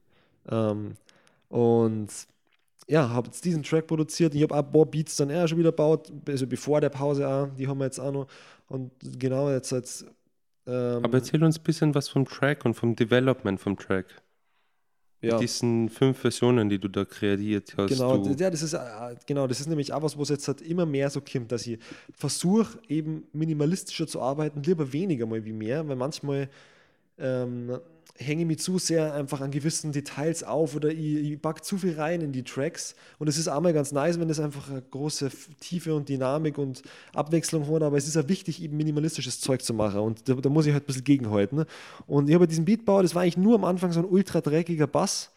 Ähm, 0.49 0.95
und 1.49 2.09
ja, 2.89 3.09
habe 3.09 3.29
jetzt 3.29 3.45
diesen 3.45 3.63
Track 3.63 3.87
produziert. 3.87 4.35
Ich 4.35 4.43
habe 4.43 4.55
ein 4.55 4.71
paar 4.71 4.87
Beats 4.87 5.17
dann 5.17 5.31
eher 5.31 5.47
schon 5.49 5.59
wieder 5.59 5.71
gebaut, 5.71 6.13
also 6.27 6.47
bevor 6.47 6.81
der 6.81 6.91
Pause 6.91 7.27
auch. 7.27 7.49
Die 7.57 7.69
haben 7.69 7.79
wir 7.79 7.85
jetzt 7.85 8.01
auch 8.01 8.13
noch. 8.13 8.27
Und 8.69 8.93
genau 9.19 9.51
jetzt 9.51 9.73
als. 9.73 10.05
Ähm, 10.67 11.05
Aber 11.05 11.19
erzähl 11.19 11.43
uns 11.43 11.59
ein 11.59 11.63
bisschen 11.63 11.95
was 11.95 12.09
vom 12.09 12.25
Track 12.27 12.65
und 12.65 12.75
vom 12.75 12.97
Development 12.97 13.61
vom 13.61 13.77
Track. 13.79 14.23
Ja. 15.23 15.35
Mit 15.35 15.43
diesen 15.43 15.91
fünf 15.91 16.19
Versionen, 16.19 16.71
die 16.71 16.79
du 16.79 16.89
da 16.89 17.05
kreiert 17.05 17.75
hast. 17.77 17.91
Genau, 17.91 18.25
ja, 18.25 18.49
das 18.49 18.63
ist, 18.63 18.73
äh, 18.73 18.79
genau, 19.27 19.47
das 19.47 19.61
ist 19.61 19.67
nämlich 19.67 19.93
auch 19.93 20.03
was, 20.03 20.19
was 20.19 20.31
jetzt 20.31 20.49
halt 20.49 20.63
immer 20.63 20.87
mehr 20.87 21.11
so 21.11 21.21
kommt, 21.21 21.53
dass 21.53 21.67
ich 21.67 21.79
versuche, 22.13 22.79
eben 22.89 23.25
minimalistischer 23.33 24.07
zu 24.07 24.23
arbeiten, 24.23 24.63
lieber 24.63 24.91
weniger 24.93 25.27
mal 25.27 25.45
wie 25.45 25.53
mehr, 25.53 25.87
weil 25.87 25.97
manchmal 25.97 26.49
ähm, 27.19 27.79
hänge 28.21 28.45
mich 28.45 28.59
zu 28.59 28.79
sehr 28.79 29.15
einfach 29.15 29.41
an 29.41 29.51
gewissen 29.51 29.93
Details 29.93 30.43
auf 30.43 30.77
oder 30.77 30.91
ich, 30.91 31.33
ich 31.33 31.43
packe 31.43 31.63
zu 31.63 31.79
viel 31.79 31.99
rein 31.99 32.21
in 32.21 32.33
die 32.33 32.43
Tracks. 32.43 32.95
Und 33.19 33.29
es 33.29 33.39
ist 33.39 33.49
einmal 33.49 33.73
ganz 33.73 33.93
nice, 33.93 34.21
wenn 34.21 34.29
es 34.29 34.39
einfach 34.39 34.71
eine 34.71 34.83
große 34.83 35.31
Tiefe 35.61 35.95
und 35.95 36.09
Dynamik 36.09 36.59
und 36.59 36.83
Abwechslung 37.15 37.67
hat, 37.73 37.83
aber 37.83 37.97
es 37.97 38.07
ist 38.07 38.17
ja 38.17 38.29
wichtig, 38.29 38.63
eben 38.63 38.77
minimalistisches 38.77 39.41
Zeug 39.41 39.63
zu 39.63 39.73
machen. 39.73 40.01
Und 40.01 40.29
da, 40.29 40.35
da 40.35 40.49
muss 40.51 40.67
ich 40.67 40.73
halt 40.73 40.85
ein 40.85 40.87
bisschen 40.87 41.05
gegenhalten. 41.05 41.65
Und 42.07 42.29
ich 42.29 42.35
habe 42.35 42.47
diesen 42.47 42.65
Beatbau, 42.67 43.03
das 43.03 43.15
war 43.15 43.23
eigentlich 43.23 43.39
nur 43.39 43.55
am 43.55 43.65
Anfang 43.65 43.93
so 43.93 44.01
ein 44.01 44.07
ultra 44.07 44.41
dreckiger 44.41 44.87
Bass 44.87 45.31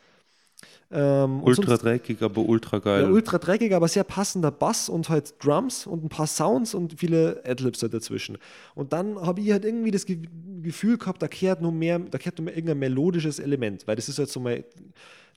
ähm, 0.91 1.41
ultra 1.43 1.77
dreckig, 1.77 2.21
aber 2.21 2.41
ultra 2.41 2.79
geil. 2.79 3.03
Ja, 3.03 3.09
ultra 3.09 3.37
dreckig, 3.37 3.73
aber 3.73 3.87
sehr 3.87 4.03
passender 4.03 4.51
Bass 4.51 4.89
und 4.89 5.09
halt 5.09 5.33
Drums 5.43 5.87
und 5.87 6.03
ein 6.03 6.09
paar 6.09 6.27
Sounds 6.27 6.73
und 6.73 6.99
viele 6.99 7.41
Adlibs 7.45 7.81
halt 7.81 7.93
dazwischen. 7.93 8.37
Und 8.75 8.93
dann 8.93 9.19
habe 9.19 9.41
ich 9.41 9.51
halt 9.51 9.65
irgendwie 9.65 9.91
das 9.91 10.05
Ge 10.05 10.19
Gefühl 10.61 10.97
gehabt, 10.97 11.21
da 11.21 11.27
kehrt 11.27 11.61
nur 11.61 11.73
mehr, 11.73 11.99
da 11.99 12.17
kehrt 12.17 12.37
nur 12.37 12.45
mehr 12.45 12.55
irgendein 12.55 12.79
melodisches 12.79 13.39
Element, 13.39 13.85
weil 13.85 13.97
das 13.97 14.07
ist 14.07 14.17
halt 14.17 14.29
so 14.29 14.39
mein 14.39 14.63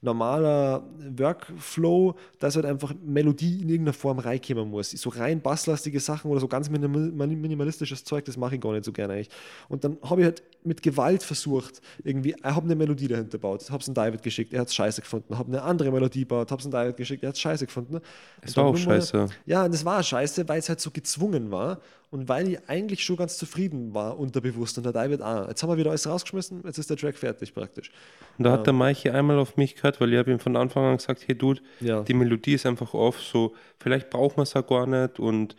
normaler 0.03 0.85
Workflow, 1.17 2.15
dass 2.39 2.57
halt 2.57 2.67
einfach 2.67 2.95
Melodie 3.05 3.63
in 3.63 3.69
irgendeiner 3.69 3.95
Form 3.95 4.19
reinkommen 4.19 4.71
muss. 4.71 4.91
So 4.91 5.11
rein 5.11 5.41
basslastige 5.41 6.01
Sachen 6.01 6.31
oder 6.31 6.41
so 6.41 6.49
ganz 6.49 6.69
minimalistisches 6.71 8.05
Zeug, 8.05 8.25
das 8.25 8.37
mache 8.37 8.57
ich 8.57 8.61
gar 8.61 8.73
nicht 8.73 8.85
so 8.85 8.93
gerne 8.93 9.15
eigentlich. 9.15 9.31
Und 9.69 9.85
dann 9.85 9.97
habe 10.03 10.21
ich 10.21 10.27
halt 10.27 10.43
mit 10.67 10.83
Gewalt 10.83 11.23
versucht, 11.23 11.81
irgendwie, 12.05 12.35
ich 12.37 12.45
habe 12.45 12.65
eine 12.65 12.75
Melodie 12.75 13.09
dahinter 13.09 13.39
gebaut, 13.39 13.71
habe 13.71 13.81
es 13.83 13.89
an 13.89 13.95
David 13.95 14.23
geschickt, 14.23 14.53
er 14.53 14.61
hat 14.61 14.69
es 14.69 14.75
scheiße 14.75 15.01
gefunden, 15.01 15.39
habe 15.39 15.49
eine 15.49 15.63
andere 15.63 15.91
Melodie 15.91 16.21
gebaut, 16.21 16.51
habe 16.51 16.61
es 16.61 16.67
an 16.67 16.73
David 16.73 16.97
geschickt, 16.97 17.23
er 17.23 17.29
hat 17.29 17.37
es 17.37 17.41
scheiße 17.41 17.67
gefunden. 17.67 18.01
Es 18.43 18.57
war 18.57 18.67
auch 18.67 18.77
scheiße. 18.77 19.17
Mal, 19.17 19.29
ja, 19.47 19.65
und 19.65 19.73
das 19.73 19.85
war 19.85 20.03
scheiße, 20.03 20.49
weil 20.49 20.59
es 20.59 20.69
halt 20.69 20.81
so 20.81 20.91
gezwungen 20.91 21.51
war 21.51 21.81
und 22.11 22.29
weil 22.29 22.49
ich 22.49 22.69
eigentlich 22.69 23.05
schon 23.05 23.17
ganz 23.17 23.39
zufrieden 23.39 23.95
war, 23.95 24.19
unterbewusst, 24.19 24.77
und 24.79 24.85
der 24.85 24.93
David 24.93 25.23
auch. 25.23 25.49
Jetzt 25.49 25.63
haben 25.63 25.71
wir 25.71 25.77
wieder 25.77 25.91
alles 25.91 26.09
rausgeschmissen, 26.09 26.63
jetzt 26.65 26.79
ist 26.79 26.91
der 26.91 26.97
Track 26.97 27.17
fertig 27.17 27.55
praktisch. 27.55 27.91
Und 28.39 28.45
da 28.45 28.51
ähm, 28.51 28.59
hat 28.59 28.67
der 28.67 28.75
Maiche 28.75 29.15
einmal 29.15 29.39
auf 29.39 29.57
mich 29.57 29.77
gehört, 29.77 30.01
weil 30.01 30.13
ich 30.13 30.19
habe 30.19 30.31
ihm 30.31 30.39
von 30.39 30.57
Anfang 30.57 30.85
an 30.85 30.97
gesagt, 30.97 31.25
hey 31.27 31.37
Dude, 31.37 31.61
ja. 31.81 32.03
die 32.03 32.15
Melodie 32.15 32.55
ist 32.55 32.67
einfach 32.67 32.95
off, 32.95 33.21
so 33.23 33.55
vielleicht 33.79 34.11
braucht 34.11 34.37
man 34.37 34.45
es 34.45 34.57
auch 34.57 34.67
gar 34.67 34.87
nicht 34.87 35.19
und 35.19 35.57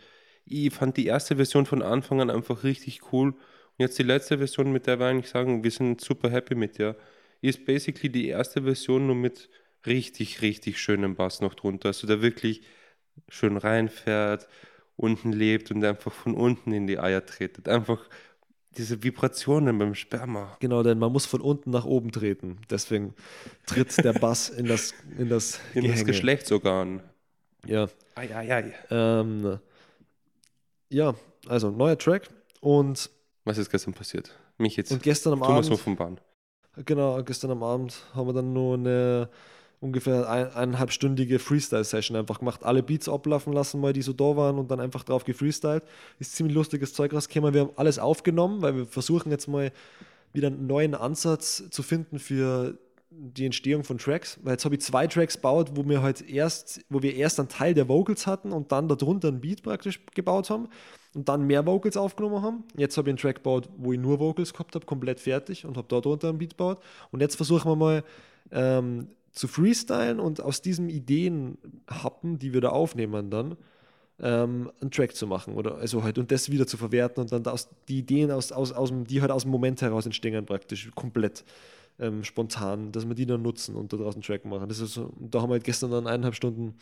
ich 0.50 0.72
fand 0.72 0.96
die 0.96 1.06
erste 1.06 1.36
Version 1.36 1.66
von 1.66 1.82
Anfang 1.82 2.20
an 2.20 2.30
einfach 2.30 2.64
richtig 2.64 3.12
cool. 3.12 3.34
Jetzt 3.78 3.98
die 3.98 4.02
letzte 4.02 4.38
Version, 4.38 4.72
mit 4.72 4.86
der 4.86 4.98
wir 4.98 5.06
eigentlich 5.06 5.30
sagen, 5.30 5.62
wir 5.62 5.70
sind 5.70 6.00
super 6.00 6.30
happy 6.30 6.56
mit 6.56 6.78
der, 6.78 6.96
ist 7.40 7.64
basically 7.64 8.10
die 8.10 8.26
erste 8.26 8.62
Version 8.62 9.06
nur 9.06 9.14
mit 9.14 9.48
richtig, 9.86 10.42
richtig 10.42 10.80
schönem 10.80 11.14
Bass 11.14 11.40
noch 11.40 11.54
drunter. 11.54 11.88
Also 11.88 12.06
der 12.08 12.20
wirklich 12.20 12.62
schön 13.28 13.56
reinfährt, 13.56 14.48
unten 14.96 15.32
lebt 15.32 15.70
und 15.70 15.84
einfach 15.84 16.12
von 16.12 16.34
unten 16.34 16.72
in 16.72 16.88
die 16.88 16.98
Eier 16.98 17.24
tretet. 17.24 17.68
Einfach 17.68 18.08
diese 18.76 19.02
Vibrationen 19.02 19.78
beim 19.78 19.94
Sperma. 19.94 20.56
Genau, 20.60 20.82
denn 20.82 20.98
man 20.98 21.12
muss 21.12 21.26
von 21.26 21.40
unten 21.40 21.70
nach 21.70 21.84
oben 21.84 22.10
treten. 22.10 22.58
Deswegen 22.70 23.14
tritt 23.66 23.96
der 24.04 24.12
Bass 24.12 24.50
in 24.50 24.66
das 24.66 24.92
in 25.16 25.28
das, 25.28 25.60
in 25.74 25.86
das 25.86 26.04
Geschlechtsorgan. 26.04 27.02
Ja. 27.64 27.88
Ei, 28.16 28.34
ei, 28.34 28.54
ei. 28.54 28.74
Ähm, 28.90 29.58
ja, 30.90 31.14
also 31.46 31.70
neuer 31.70 31.98
Track 31.98 32.28
und 32.60 33.10
was 33.48 33.58
ist 33.58 33.70
gestern 33.70 33.94
passiert? 33.94 34.30
Mich 34.58 34.76
jetzt. 34.76 34.92
Und 34.92 35.02
gestern 35.02 35.32
am 35.32 35.40
Thomas 35.40 35.66
Abend. 35.66 35.82
Thomas 35.82 35.98
Bahn. 35.98 36.20
Genau, 36.84 37.22
gestern 37.24 37.50
am 37.50 37.62
Abend 37.62 37.96
haben 38.14 38.28
wir 38.28 38.32
dann 38.32 38.52
nur 38.52 38.74
eine 38.74 39.28
ungefähr 39.80 40.28
ein, 40.28 40.50
eineinhalbstündige 40.52 41.38
Freestyle-Session 41.38 42.16
einfach 42.16 42.40
gemacht. 42.40 42.64
Alle 42.64 42.82
Beats 42.82 43.08
ablaufen 43.08 43.52
lassen, 43.52 43.80
mal 43.80 43.92
die 43.92 44.02
so 44.02 44.12
da 44.12 44.36
waren 44.36 44.58
und 44.58 44.70
dann 44.70 44.80
einfach 44.80 45.04
drauf 45.04 45.24
gefreestylt. 45.24 45.84
Ist 46.18 46.34
ziemlich 46.34 46.54
lustiges 46.54 46.94
Zeug 46.94 47.12
rausgekommen. 47.12 47.54
Wir 47.54 47.62
haben 47.62 47.72
alles 47.76 47.98
aufgenommen, 47.98 48.60
weil 48.62 48.76
wir 48.76 48.86
versuchen 48.86 49.30
jetzt 49.30 49.46
mal 49.46 49.72
wieder 50.32 50.48
einen 50.48 50.66
neuen 50.66 50.94
Ansatz 50.94 51.64
zu 51.70 51.82
finden 51.82 52.18
für 52.18 52.76
die 53.10 53.46
Entstehung 53.46 53.84
von 53.84 53.98
Tracks, 53.98 54.38
weil 54.42 54.52
jetzt 54.52 54.64
habe 54.64 54.74
ich 54.74 54.82
zwei 54.82 55.06
Tracks 55.06 55.36
gebaut, 55.36 55.72
wo 55.74 55.88
wir 55.88 56.02
halt 56.02 56.28
erst, 56.28 56.80
wo 56.90 57.02
wir 57.02 57.14
erst 57.14 57.40
einen 57.40 57.48
Teil 57.48 57.72
der 57.72 57.88
Vocals 57.88 58.26
hatten 58.26 58.52
und 58.52 58.70
dann 58.70 58.86
darunter 58.88 59.28
ein 59.28 59.40
Beat 59.40 59.62
praktisch 59.62 60.00
gebaut 60.14 60.50
haben 60.50 60.68
und 61.14 61.28
dann 61.28 61.46
mehr 61.46 61.66
Vocals 61.66 61.96
aufgenommen 61.96 62.42
haben. 62.42 62.64
Jetzt 62.76 62.96
habe 62.96 63.08
ich 63.08 63.12
einen 63.12 63.18
Track 63.18 63.36
gebaut, 63.36 63.68
wo 63.76 63.92
ich 63.92 63.98
nur 63.98 64.20
Vocals 64.20 64.52
gehabt 64.52 64.74
habe, 64.74 64.86
komplett 64.86 65.20
fertig 65.20 65.64
und 65.64 65.76
habe 65.76 65.88
da 65.88 66.00
drunter 66.00 66.28
einen 66.28 66.38
Beat 66.38 66.50
gebaut. 66.50 66.80
Und 67.10 67.20
jetzt 67.20 67.36
versuchen 67.36 67.70
wir 67.70 67.76
mal 67.76 68.04
ähm, 68.50 69.08
zu 69.32 69.48
freestylen 69.48 70.20
und 70.20 70.40
aus 70.40 70.62
diesen 70.62 70.88
Ideen 70.88 71.58
happen, 71.88 72.38
die 72.38 72.52
wir 72.52 72.60
da 72.60 72.70
aufnehmen 72.70 73.30
dann, 73.30 73.56
ähm, 74.20 74.70
einen 74.80 74.90
Track 74.90 75.14
zu 75.14 75.26
machen 75.26 75.54
oder 75.54 75.76
also 75.76 76.02
halt 76.02 76.18
und 76.18 76.32
das 76.32 76.50
wieder 76.50 76.66
zu 76.66 76.76
verwerten 76.76 77.20
und 77.20 77.30
dann 77.30 77.46
aus, 77.46 77.68
die 77.88 78.00
Ideen 78.00 78.30
aus, 78.32 78.50
aus, 78.50 78.72
aus 78.72 78.88
dem, 78.88 79.06
die 79.06 79.20
halt 79.20 79.30
aus 79.30 79.42
dem 79.42 79.52
Moment 79.52 79.80
heraus 79.80 80.06
entstehen 80.06 80.44
praktisch 80.44 80.90
komplett 80.94 81.44
ähm, 82.00 82.24
spontan, 82.24 82.92
dass 82.92 83.08
wir 83.08 83.14
die 83.14 83.26
dann 83.26 83.42
nutzen 83.42 83.74
und 83.74 83.92
daraus 83.92 84.14
einen 84.14 84.22
Track 84.22 84.44
machen. 84.44 84.68
Das 84.68 84.80
ist 84.80 84.94
so, 84.94 85.12
da 85.18 85.40
haben 85.40 85.50
wir 85.50 85.54
halt 85.54 85.64
gestern 85.64 85.90
dann 85.90 86.06
eineinhalb 86.06 86.34
Stunden 86.34 86.74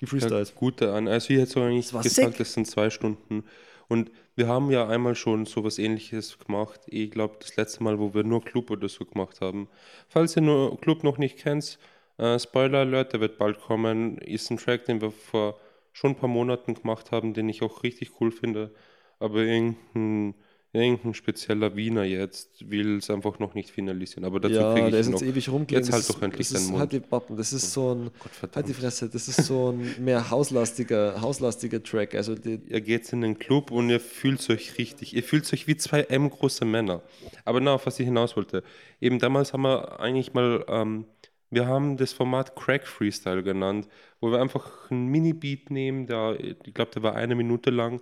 gefreestylt. 0.00 0.48
Ja, 0.48 0.54
gut. 0.54 0.82
Also 0.82 1.32
ich 1.32 1.40
hätte 1.40 1.52
so 1.52 1.60
eigentlich 1.62 1.90
das 1.90 2.02
gesagt, 2.02 2.28
sick. 2.28 2.38
das 2.38 2.52
sind 2.52 2.66
zwei 2.66 2.90
Stunden. 2.90 3.44
Und 3.92 4.10
wir 4.36 4.48
haben 4.48 4.70
ja 4.70 4.88
einmal 4.88 5.14
schon 5.14 5.44
so 5.44 5.64
was 5.64 5.78
ähnliches 5.78 6.38
gemacht. 6.38 6.80
Ich 6.86 7.10
glaube, 7.10 7.36
das 7.40 7.56
letzte 7.56 7.84
Mal, 7.84 7.98
wo 7.98 8.14
wir 8.14 8.24
nur 8.24 8.42
Club 8.42 8.70
oder 8.70 8.88
so 8.88 9.04
gemacht 9.04 9.42
haben. 9.42 9.68
Falls 10.08 10.34
ihr 10.34 10.40
nur 10.40 10.80
Club 10.80 11.04
noch 11.04 11.18
nicht 11.18 11.36
kennt, 11.36 11.78
äh, 12.16 12.38
Spoiler 12.38 12.78
Alert, 12.78 13.12
der 13.12 13.20
wird 13.20 13.36
bald 13.36 13.60
kommen. 13.60 14.16
Ist 14.16 14.50
ein 14.50 14.56
Track, 14.56 14.86
den 14.86 15.02
wir 15.02 15.10
vor 15.10 15.60
schon 15.92 16.12
ein 16.12 16.16
paar 16.16 16.30
Monaten 16.30 16.72
gemacht 16.72 17.12
haben, 17.12 17.34
den 17.34 17.50
ich 17.50 17.60
auch 17.62 17.82
richtig 17.82 18.12
cool 18.18 18.32
finde. 18.32 18.74
Aber 19.18 19.40
irgendein, 19.40 20.36
irgendein 20.74 21.12
spezieller 21.12 21.76
Wiener 21.76 22.04
jetzt 22.04 22.70
will 22.70 22.96
es 22.96 23.10
einfach 23.10 23.38
noch 23.38 23.54
nicht 23.54 23.70
finalisieren. 23.70 24.24
Aber 24.24 24.40
dazu 24.40 24.54
ja, 24.54 24.72
kriege 24.72 24.86
ich 24.86 24.90
der 24.92 25.00
ist 25.00 25.10
noch, 25.10 25.20
jetzt 25.20 25.28
ewig 25.28 25.48
rumgelegen. 25.50 25.84
Jetzt 25.84 25.92
halt 25.92 26.08
doch 26.08 26.22
endlich 26.22 26.48
seinen 26.48 26.66
Mund. 26.68 26.78
Halt 26.78 26.92
die 26.92 27.00
Pappen. 27.00 27.36
Das 27.36 27.52
ist 27.52 27.72
so 27.72 27.94
ein, 27.94 28.10
Gott, 28.18 28.56
halt 28.56 28.68
die 28.68 28.74
Fresse, 28.74 29.08
das 29.08 29.28
ist 29.28 29.44
so 29.44 29.70
ein 29.70 30.02
mehr 30.02 30.30
hauslastiger, 30.30 31.20
hauslastiger 31.20 31.82
Track. 31.82 32.14
Also 32.14 32.34
ihr 32.34 32.80
geht 32.80 33.12
in 33.12 33.20
den 33.20 33.38
Club 33.38 33.70
und 33.70 33.90
ihr 33.90 34.00
fühlt 34.00 34.48
euch 34.48 34.78
richtig, 34.78 35.14
ihr 35.14 35.22
fühlt 35.22 35.52
euch 35.52 35.66
wie 35.66 35.76
zwei 35.76 36.02
M 36.02 36.30
große 36.30 36.64
Männer. 36.64 37.02
Aber 37.44 37.60
na, 37.60 37.74
auf 37.74 37.84
was 37.86 38.00
ich 38.00 38.06
hinaus 38.06 38.36
wollte. 38.36 38.62
Eben 39.00 39.18
damals 39.18 39.52
haben 39.52 39.62
wir 39.62 40.00
eigentlich 40.00 40.32
mal 40.32 40.64
ähm, 40.68 41.04
wir 41.50 41.66
haben 41.66 41.98
das 41.98 42.14
Format 42.14 42.56
Crack 42.56 42.86
Freestyle 42.86 43.42
genannt, 43.42 43.86
wo 44.20 44.30
wir 44.30 44.40
einfach 44.40 44.90
einen 44.90 45.08
Mini-Beat 45.08 45.70
nehmen, 45.70 46.06
der, 46.06 46.38
ich 46.40 46.72
glaube, 46.72 46.92
der 46.92 47.02
war 47.02 47.14
eine 47.14 47.34
Minute 47.34 47.68
lang. 47.68 48.00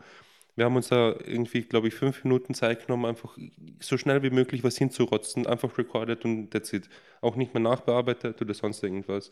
Wir 0.57 0.65
haben 0.65 0.77
uns 0.77 0.89
da 0.89 1.15
irgendwie, 1.25 1.63
glaube 1.63 1.89
ich, 1.89 1.95
fünf 1.95 2.25
Minuten 2.25 2.55
Zeit 2.55 2.87
genommen, 2.87 3.07
einfach 3.07 3.37
so 3.81 3.97
schnell 3.97 4.23
wie 4.23 4.31
möglich 4.31 4.65
was 4.65 4.77
hinzurotzen, 4.77 5.47
einfach 5.47 5.77
recorded 5.79 6.25
und 6.25 6.51
that's 6.51 6.73
it. 6.73 6.89
Auch 7.21 7.37
nicht 7.37 7.55
mehr 7.55 7.63
nachbearbeitet 7.63 8.41
oder 8.43 8.55
sonst 8.55 8.83
irgendwas. 8.83 9.31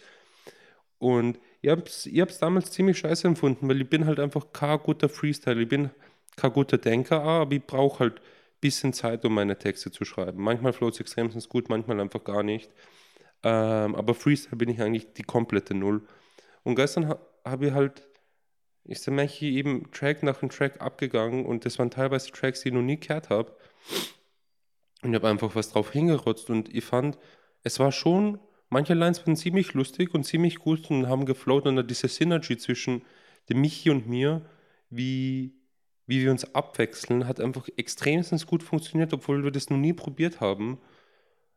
Und 0.98 1.38
ich 1.60 1.70
habe 1.70 1.82
es 1.82 2.06
ich 2.06 2.38
damals 2.40 2.70
ziemlich 2.72 2.98
scheiße 2.98 3.26
empfunden, 3.26 3.68
weil 3.68 3.80
ich 3.80 3.88
bin 3.88 4.06
halt 4.06 4.20
einfach 4.20 4.52
kein 4.52 4.78
guter 4.78 5.08
Freestyle. 5.08 5.60
Ich 5.62 5.68
bin 5.68 5.90
kein 6.36 6.52
guter 6.52 6.78
Denker, 6.78 7.22
aber 7.22 7.54
ich 7.54 7.64
brauche 7.64 8.00
halt 8.00 8.16
ein 8.16 8.60
bisschen 8.60 8.92
Zeit, 8.92 9.24
um 9.24 9.34
meine 9.34 9.58
Texte 9.58 9.90
zu 9.90 10.04
schreiben. 10.04 10.42
Manchmal 10.42 10.72
float 10.72 10.94
es 10.94 11.00
extrem 11.00 11.30
gut, 11.48 11.68
manchmal 11.68 12.00
einfach 12.00 12.24
gar 12.24 12.42
nicht. 12.42 12.70
Ähm, 13.42 13.94
aber 13.94 14.14
Freestyle 14.14 14.56
bin 14.56 14.68
ich 14.70 14.80
eigentlich 14.80 15.12
die 15.14 15.22
komplette 15.22 15.74
Null. 15.74 16.02
Und 16.64 16.74
gestern 16.76 17.08
ha 17.08 17.18
habe 17.44 17.68
ich 17.68 17.72
halt, 17.72 18.07
ist 18.88 19.06
der 19.06 19.14
Mensch 19.14 19.42
eben 19.42 19.90
Track 19.92 20.22
nach 20.22 20.38
dem 20.38 20.48
Track 20.48 20.80
abgegangen 20.80 21.44
und 21.44 21.64
das 21.64 21.78
waren 21.78 21.90
teilweise 21.90 22.32
Tracks, 22.32 22.62
die 22.62 22.68
ich 22.68 22.74
noch 22.74 22.82
nie 22.82 22.98
gehört 22.98 23.28
habe. 23.30 23.54
Und 25.02 25.10
ich 25.10 25.14
habe 25.14 25.28
einfach 25.28 25.54
was 25.54 25.70
drauf 25.70 25.92
hingerotzt 25.92 26.50
und 26.50 26.74
ich 26.74 26.84
fand, 26.84 27.18
es 27.62 27.78
war 27.78 27.92
schon, 27.92 28.40
manche 28.70 28.94
Lines 28.94 29.24
waren 29.26 29.36
ziemlich 29.36 29.74
lustig 29.74 30.14
und 30.14 30.24
ziemlich 30.24 30.56
gut 30.56 30.90
und 30.90 31.06
haben 31.06 31.26
geflowt 31.26 31.66
und 31.66 31.88
diese 31.88 32.08
Synergy 32.08 32.56
zwischen 32.56 33.02
dem 33.48 33.60
Michi 33.60 33.90
und 33.90 34.08
mir, 34.08 34.44
wie, 34.90 35.54
wie 36.06 36.22
wir 36.22 36.30
uns 36.30 36.54
abwechseln, 36.54 37.28
hat 37.28 37.40
einfach 37.40 37.68
extremstens 37.76 38.46
gut 38.46 38.62
funktioniert, 38.62 39.12
obwohl 39.12 39.44
wir 39.44 39.50
das 39.50 39.70
noch 39.70 39.76
nie 39.76 39.92
probiert 39.92 40.40
haben. 40.40 40.78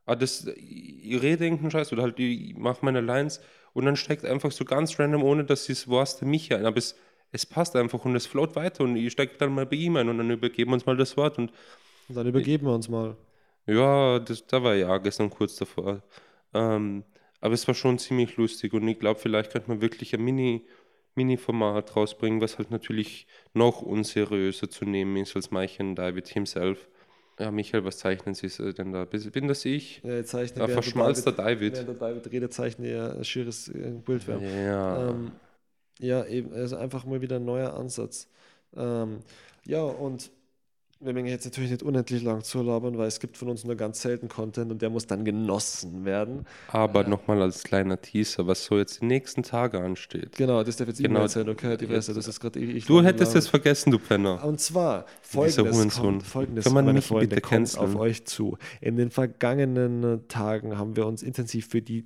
Aber 0.06 0.14
ah, 0.14 0.20
das, 0.20 0.48
ich 0.58 1.22
rede 1.22 1.46
irgendeinen 1.46 1.72
Scheiß 1.72 1.94
oder 1.94 2.04
halt, 2.04 2.20
ich 2.20 2.58
mache 2.58 2.84
meine 2.84 3.02
Lines 3.02 3.40
und 3.74 3.86
dann 3.86 3.96
steckt 3.96 4.26
einfach 4.26 4.52
so 4.52 4.66
ganz 4.66 5.00
random, 5.00 5.24
ohne 5.24 5.46
dass 5.46 5.70
es 5.70 5.90
was 5.90 6.18
der 6.18 6.28
mich 6.28 6.54
ein. 6.54 6.66
Aber 6.66 6.78
es, 6.78 6.96
es 7.32 7.46
passt 7.46 7.76
einfach 7.76 8.04
und 8.06 8.16
es 8.16 8.26
float 8.26 8.56
weiter 8.56 8.84
und 8.84 8.96
ich 8.96 9.12
stecke 9.12 9.38
dann 9.38 9.54
mal 9.54 9.66
bei 9.66 9.78
ihm 9.78 9.96
ein 9.96 10.10
und 10.10 10.18
dann 10.18 10.30
übergeben 10.30 10.72
wir 10.72 10.76
uns 10.76 10.86
mal 10.86 10.98
das 10.98 11.16
Wort. 11.18 11.38
Und, 11.38 11.52
und 12.10 12.16
dann 12.16 12.28
übergeben 12.28 12.68
wir 12.68 12.74
uns 12.74 12.90
mal. 12.90 13.16
Ja, 13.68 14.20
das, 14.20 14.46
da 14.48 14.64
war 14.64 14.76
ja 14.76 14.98
gestern 14.98 15.30
kurz 15.30 15.56
davor. 15.56 16.02
Ähm, 16.54 17.04
aber 17.40 17.54
es 17.54 17.68
war 17.68 17.76
schon 17.76 17.98
ziemlich 18.00 18.38
lustig 18.38 18.74
und 18.74 18.88
ich 18.88 19.00
glaube, 19.00 19.20
vielleicht 19.20 19.52
könnte 19.52 19.70
man 19.70 19.82
wirklich 19.82 20.14
ein 20.14 20.24
Mini, 20.24 20.66
Mini-Format 21.16 21.96
rausbringen, 21.96 22.42
was 22.42 22.58
halt 22.58 22.72
natürlich 22.72 23.28
noch 23.54 23.82
unseriöser 23.82 24.70
zu 24.70 24.86
nehmen 24.86 25.18
ist 25.18 25.36
als 25.36 25.52
Meichen 25.52 25.96
David 25.96 26.28
himself. 26.28 26.88
Ja, 27.40 27.50
Michael, 27.50 27.86
was 27.86 27.98
zeichnen 27.98 28.36
Sie 28.36 28.48
denn 28.74 28.92
da? 28.92 29.06
Bin 29.06 29.48
das 29.48 29.66
ich? 29.66 30.02
Ja, 30.04 30.24
zeichne, 30.24 30.60
da 30.60 30.68
verschmalzt 30.68 31.26
der 31.26 31.34
David. 31.34 31.74
Während 31.74 31.88
der 31.90 31.96
David 31.96 32.32
redet, 32.32 32.54
zeichne 32.54 32.88
er 32.88 33.16
ein 33.16 33.24
schieres 33.24 33.70
äh, 33.70 33.94
Bild. 34.06 34.28
Ja. 34.28 35.10
Ähm, 35.10 35.32
ja, 36.00 36.26
eben, 36.26 36.54
also 36.54 36.78
einfach 36.78 37.06
mal 37.06 37.22
wieder 37.22 37.38
ein 37.38 37.46
neuer 37.46 37.74
Ansatz. 37.74 38.28
Ähm, 38.76 39.20
ja, 39.66 39.84
und 39.84 40.32
wir 41.04 41.16
werden 41.16 41.26
jetzt 41.26 41.46
natürlich 41.46 41.72
nicht 41.72 41.84
unendlich 41.84 42.22
lang 42.22 42.44
zu 42.44 42.62
labern, 42.62 42.98
weil 42.98 43.08
es 43.08 43.20
gibt 43.20 43.36
von 43.36 43.50
uns 43.50 43.64
nur 43.64 43.76
ganz 43.76 44.02
selten 44.02 44.28
Content 44.28 44.72
und 44.72 44.82
der 44.82 44.92
muss 44.92 45.08
dann 45.08 45.26
genossen 45.26 46.06
werden. 46.06 46.46
Aber 46.68 47.04
nochmal 47.04 47.42
als 47.42 47.64
kleiner 47.64 48.00
Teaser, 48.00 48.46
was 48.46 48.66
so 48.66 48.78
jetzt 48.78 49.02
die 49.02 49.06
nächsten 49.06 49.42
Tage 49.42 49.80
ansteht. 49.80 50.38
Genau, 50.38 50.64
das 50.64 50.78
darf 50.78 50.88
jetzt 50.88 51.00
Genau. 51.00 51.16
genau. 51.22 51.28
sein, 51.28 51.50
okay, 51.50 51.76
die 51.78 51.88
Fresse, 51.88 52.14
das 52.14 52.28
ist 52.28 52.40
gerade 52.40 52.60
ich 52.60 52.86
Du 52.86 53.02
hättest 53.02 53.36
es 53.36 53.48
vergessen, 53.48 53.92
du 53.92 53.98
Penner. 53.98 54.44
Und 54.46 54.60
zwar 54.60 55.06
folgendes, 55.24 55.98
kommt, 55.98 56.24
folgendes 56.24 56.66
Kann 56.66 56.74
man 56.74 56.86
meine 56.86 57.00
mich 57.00 57.08
Freunde, 57.08 57.28
bitte 57.36 57.42
kommt 57.42 57.78
auf 57.78 57.96
euch 57.96 58.26
zu. 58.26 58.58
In 58.80 58.96
den 58.96 59.10
vergangenen 59.10 60.04
äh, 60.04 60.20
Tagen 60.28 60.78
haben 60.78 60.96
wir 60.96 61.08
uns 61.08 61.24
intensiv 61.24 61.68
für 61.68 61.82
die 61.82 62.06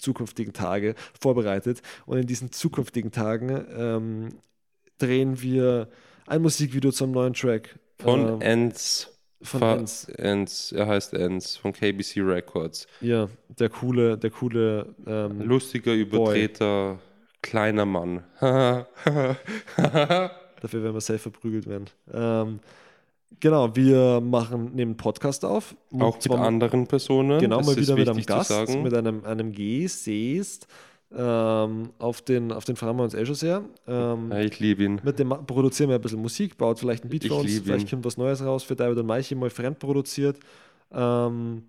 zukünftigen 0.00 0.52
Tage 0.52 0.94
vorbereitet 1.20 1.82
und 2.06 2.18
in 2.18 2.26
diesen 2.26 2.50
zukünftigen 2.52 3.10
Tagen 3.12 3.64
ähm, 3.76 4.28
drehen 4.98 5.40
wir 5.40 5.88
ein 6.26 6.42
Musikvideo 6.42 6.90
zum 6.92 7.10
neuen 7.12 7.34
Track 7.34 7.78
Von 8.00 8.28
ähm, 8.28 8.40
Ends. 8.40 9.16
von 9.42 9.60
Fa- 9.60 9.76
Enz. 9.76 10.10
Ends. 10.16 10.72
Er 10.72 10.86
heißt 10.86 11.14
Ends 11.14 11.56
von 11.56 11.72
KBC 11.72 12.18
Records. 12.20 12.86
Ja, 13.00 13.28
der 13.48 13.68
coole, 13.68 14.18
der 14.18 14.30
coole 14.30 14.94
ähm, 15.06 15.40
Lustiger, 15.40 15.94
überdrehter, 15.94 16.98
kleiner 17.42 17.86
Mann. 17.86 18.22
Dafür 18.40 18.86
werden 20.82 20.94
wir 20.94 21.00
safe 21.00 21.18
verprügelt 21.18 21.66
werden. 21.66 21.86
Ähm, 22.12 22.60
genau, 23.38 23.74
wir 23.76 24.20
machen, 24.20 24.72
nehmen 24.74 24.92
einen 24.92 24.96
Podcast 24.96 25.44
auf. 25.44 25.76
Auch 25.98 26.16
mit 26.16 26.32
anderen 26.32 26.86
Personen. 26.86 27.40
Genau, 27.40 27.58
das 27.58 27.66
mal 27.66 27.76
wieder 27.76 27.94
mit 27.96 28.08
einem 28.08 28.26
Gast, 28.26 28.74
mit 28.82 28.94
einem, 28.94 29.24
einem 29.24 29.52
Gesäst 29.52 30.66
ähm, 31.16 31.90
auf 31.98 32.22
den, 32.22 32.52
auf 32.52 32.64
den 32.64 32.76
fahren 32.76 32.96
wir 32.96 33.02
uns 33.02 33.14
eh 33.14 33.26
schon 33.26 33.34
sehr. 33.34 33.62
Ähm, 33.88 34.30
Ja, 34.30 34.38
ich 34.40 34.60
liebe 34.60 34.84
ihn. 34.84 35.00
Mit 35.02 35.18
dem 35.18 35.28
produzieren 35.28 35.88
wir 35.88 35.96
ein 35.96 36.00
bisschen 36.00 36.22
Musik, 36.22 36.56
baut 36.56 36.78
vielleicht 36.78 37.04
ein 37.04 37.08
Beat 37.08 37.24
Ich 37.24 37.30
für 37.30 37.36
uns, 37.36 37.58
vielleicht 37.58 37.86
ihn. 37.86 37.90
kommt 37.90 38.04
was 38.04 38.16
Neues 38.16 38.44
raus 38.44 38.62
für 38.62 38.76
David 38.76 38.98
und 38.98 39.06
Maichi, 39.06 39.34
mal 39.34 39.50
fremd 39.50 39.78
produziert. 39.80 40.38
Ähm, 40.92 41.64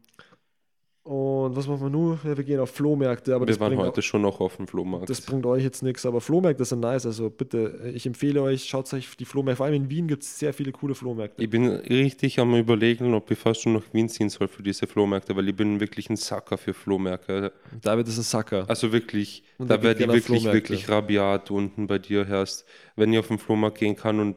und 1.03 1.55
was 1.55 1.67
machen 1.67 1.81
wir 1.81 1.89
nun? 1.89 2.19
Ja, 2.23 2.37
wir 2.37 2.43
gehen 2.43 2.59
auf 2.59 2.69
Flohmärkte, 2.69 3.33
aber 3.33 3.47
Wir 3.47 3.53
das 3.53 3.59
waren 3.59 3.69
bringt, 3.69 3.81
heute 3.87 4.01
schon 4.03 4.21
noch 4.21 4.39
auf 4.39 4.57
dem 4.57 4.67
Flohmarkt. 4.67 5.09
das 5.09 5.21
bringt 5.21 5.45
euch 5.47 5.63
jetzt 5.63 5.81
nichts, 5.81 6.05
aber 6.05 6.21
Flohmärkte 6.21 6.63
sind 6.63 6.81
nice, 6.81 7.07
also 7.07 7.29
bitte, 7.31 7.91
ich 7.95 8.05
empfehle 8.05 8.41
euch, 8.41 8.65
schaut 8.65 8.93
euch 8.93 9.17
die 9.17 9.25
Flohmärkte, 9.25 9.57
vor 9.57 9.65
allem 9.65 9.75
in 9.75 9.89
Wien 9.89 10.07
gibt 10.07 10.21
es 10.21 10.37
sehr 10.37 10.53
viele 10.53 10.71
coole 10.71 10.93
Flohmärkte. 10.93 11.41
Ich 11.43 11.49
bin 11.49 11.67
richtig 11.67 12.39
am 12.39 12.53
überlegen, 12.53 13.15
ob 13.15 13.31
ich 13.31 13.39
fast 13.39 13.61
schon 13.61 13.73
nach 13.73 13.93
Wien 13.93 14.09
ziehen 14.09 14.29
soll 14.29 14.47
für 14.47 14.61
diese 14.61 14.85
Flohmärkte, 14.85 15.35
weil 15.35 15.49
ich 15.49 15.55
bin 15.55 15.79
wirklich 15.79 16.09
ein 16.11 16.17
Sacker 16.17 16.57
für 16.59 16.75
Flohmärkte. 16.75 17.51
David 17.81 18.07
ist 18.07 18.19
ein 18.19 18.23
Sacker. 18.23 18.65
Also 18.67 18.91
wirklich, 18.91 19.43
Und 19.57 19.69
da 19.69 19.75
er 19.75 19.83
werde 19.83 20.03
ich 20.03 20.11
wirklich, 20.11 20.45
wirklich 20.45 20.87
rabiat 20.87 21.49
unten 21.49 21.87
bei 21.87 21.97
dir 21.97 22.25
herrst, 22.25 22.63
wenn 22.95 23.11
ich 23.11 23.17
auf 23.17 23.27
den 23.27 23.39
Flohmarkt 23.39 23.79
gehen 23.79 23.95
kann 23.95 24.19
und 24.19 24.35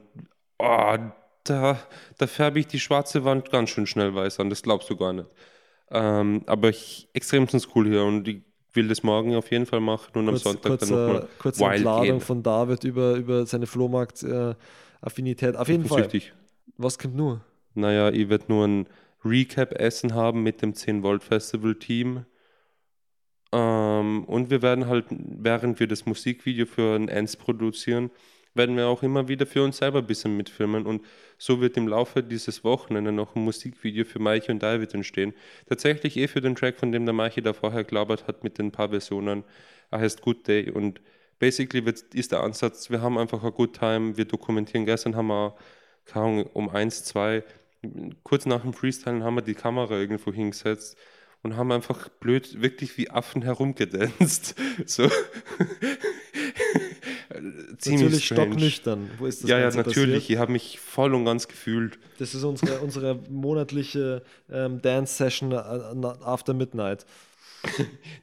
oh, 0.59 0.96
da, 1.44 1.79
da 2.16 2.27
färbe 2.27 2.59
ich 2.61 2.66
die 2.68 2.81
schwarze 2.81 3.24
Wand 3.24 3.50
ganz 3.50 3.68
schön 3.68 3.87
schnell 3.87 4.14
weiß 4.14 4.40
an, 4.40 4.48
das 4.48 4.62
glaubst 4.62 4.88
du 4.88 4.96
gar 4.96 5.12
nicht. 5.12 5.29
Ähm, 5.94 6.42
aber 6.46 6.70
ich, 6.70 7.09
extremstens 7.12 7.68
cool 7.74 7.88
hier 7.88 8.04
und 8.04 8.26
ich 8.26 8.42
will 8.72 8.88
das 8.88 9.04
morgen 9.04 9.37
auf 9.37 9.52
jeden 9.52 9.64
Fall 9.64 9.78
machen 9.78 10.11
und 10.14 10.28
am 10.28 10.35
Kurz, 10.35 10.42
Sonntag 10.42 10.62
dann 10.62 10.78
kurze, 10.78 10.94
nochmal 10.94 11.28
kurze 11.38 11.64
Entladung 11.64 12.20
von 12.20 12.42
David 12.42 12.83
über, 12.83 13.14
über 13.14 13.46
seine 13.46 13.68
Flohmarkt-Affinität. 13.68 15.54
Auf 15.57 15.68
jeden 15.68 15.85
Fall. 15.85 16.02
Süchtig. 16.02 16.33
Was 16.76 16.98
kommt 16.98 17.14
nur? 17.14 17.42
Naja, 17.74 18.11
ich 18.11 18.28
werde 18.28 18.46
nur 18.48 18.66
ein 18.66 18.88
Recap-Essen 19.24 20.14
haben 20.14 20.42
mit 20.42 20.62
dem 20.62 20.72
10-Volt-Festival-Team. 20.72 22.26
Ähm, 23.52 24.24
und 24.24 24.50
wir 24.50 24.62
werden 24.62 24.88
halt, 24.88 25.07
während 25.11 25.78
wir 25.78 25.87
das 25.87 26.07
Musikvideo 26.07 26.66
für 26.66 26.96
ein 26.96 27.09
Ends 27.09 27.37
produzieren, 27.37 28.11
werden 28.54 28.76
wir 28.76 28.86
auch 28.86 29.02
immer 29.02 29.28
wieder 29.28 29.46
für 29.46 29.62
uns 29.62 29.78
selber 29.78 29.98
ein 29.98 30.06
bisschen 30.06 30.36
mitfilmen. 30.36 30.86
Und 30.86 31.04
so 31.38 31.60
wird 31.60 31.76
im 31.76 31.88
Laufe 31.88 32.22
dieses 32.22 32.64
Wochenende 32.64 33.12
noch 33.12 33.34
ein 33.34 33.42
Musikvideo 33.44 34.04
für 34.04 34.18
Maiche 34.20 34.52
und 34.52 34.62
David 34.62 34.94
entstehen. 34.94 35.34
Tatsächlich 35.68 36.16
eh 36.16 36.28
für 36.28 36.40
den 36.40 36.54
Track, 36.54 36.78
von 36.78 36.92
dem 36.92 37.04
der 37.04 37.14
Maiche 37.14 37.42
da 37.42 37.52
vorher 37.52 37.84
gelabert 37.84 38.26
hat, 38.26 38.44
mit 38.44 38.58
den 38.58 38.72
paar 38.72 38.90
Versionen. 38.90 39.44
Er 39.90 40.00
heißt 40.00 40.22
Good 40.22 40.46
Day. 40.48 40.70
Und 40.70 41.00
basically 41.38 41.84
wird, 41.84 42.14
ist 42.14 42.32
der 42.32 42.42
Ansatz, 42.42 42.90
wir 42.90 43.02
haben 43.02 43.18
einfach 43.18 43.42
eine 43.42 43.52
Good 43.52 43.78
Time, 43.78 44.16
wir 44.16 44.24
dokumentieren. 44.24 44.86
Gestern 44.86 45.16
haben 45.16 45.28
wir, 45.28 45.56
keine 46.06 46.44
um 46.44 46.68
eins, 46.68 47.04
zwei, 47.04 47.44
kurz 48.22 48.46
nach 48.46 48.62
dem 48.62 48.72
Freestylen 48.72 49.24
haben 49.24 49.36
wir 49.36 49.42
die 49.42 49.54
Kamera 49.54 49.94
irgendwo 49.94 50.32
hingesetzt 50.32 50.96
und 51.42 51.56
haben 51.56 51.72
einfach 51.72 52.08
blöd, 52.08 52.62
wirklich 52.62 52.96
wie 52.96 53.10
Affen 53.10 53.42
herumgedanzt. 53.42 54.54
So. 54.86 55.08
Ziemlich 57.78 58.02
Natürlich 58.02 58.24
strange. 58.26 58.42
stocknüchtern. 58.50 59.10
Wo 59.18 59.26
ist 59.26 59.42
das 59.42 59.50
Ja, 59.50 59.58
ja, 59.58 59.66
natürlich. 59.70 59.94
Passiert? 59.94 60.30
Ich 60.30 60.36
habe 60.38 60.52
mich 60.52 60.78
voll 60.78 61.14
und 61.14 61.24
ganz 61.24 61.48
gefühlt. 61.48 61.98
Das 62.18 62.34
ist 62.34 62.44
unsere, 62.44 62.78
unsere 62.80 63.18
monatliche 63.28 64.22
ähm, 64.50 64.80
Dance-Session 64.80 65.52
äh, 65.52 65.54
after 65.56 66.54
Midnight. 66.54 67.04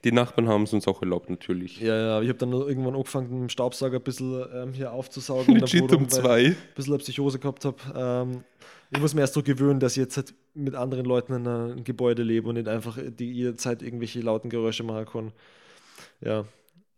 Die 0.04 0.12
Nachbarn 0.12 0.48
haben 0.48 0.64
es 0.64 0.74
uns 0.74 0.88
auch 0.88 1.02
erlaubt, 1.02 1.30
natürlich. 1.30 1.80
Ja, 1.82 1.96
ja, 1.98 2.22
ich 2.22 2.30
habe 2.30 2.38
dann 2.38 2.52
irgendwann 2.54 2.96
angefangen, 2.96 3.30
mit 3.32 3.40
dem 3.42 3.50
Staubsauger 3.50 3.98
ein 3.98 4.04
bisschen 4.04 4.46
ähm, 4.54 4.74
hier 4.74 4.92
aufzusaugen. 4.94 5.56
Legit 5.58 5.82
Wohnung, 5.82 6.04
um 6.04 6.10
zwei. 6.10 6.46
ein 6.46 6.56
bisschen 6.76 6.94
eine 6.94 7.00
Psychose 7.02 7.40
gehabt 7.40 7.66
habe. 7.66 7.78
Ähm, 7.96 8.44
ich 8.92 9.00
muss 9.00 9.14
mir 9.16 9.22
erst 9.22 9.34
so 9.34 9.42
gewöhnen, 9.42 9.80
dass 9.80 9.94
ich 9.94 10.02
jetzt 10.04 10.18
halt 10.18 10.34
mit 10.54 10.76
anderen 10.76 11.06
Leuten 11.06 11.34
in 11.34 11.48
einem 11.48 11.84
Gebäude 11.84 12.22
lebe 12.24 12.50
und 12.50 12.56
nicht 12.56 12.68
einfach 12.68 13.00
die 13.02 13.32
jederzeit 13.32 13.82
irgendwelche 13.82 14.20
lauten 14.22 14.50
Geräusche 14.50 14.84
machen 14.84 15.06
kann. 15.06 15.32
Ja. 16.24 16.46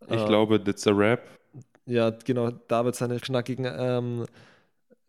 Ich 0.09 0.19
Äh, 0.21 0.25
glaube, 0.27 0.61
that's 0.61 0.85
a 0.85 0.91
rap. 0.91 1.21
Ja, 1.85 2.11
genau, 2.11 2.51
David 2.67 2.95
seine 2.95 3.19
knackigen 3.19 3.67
ähm, 3.69 4.25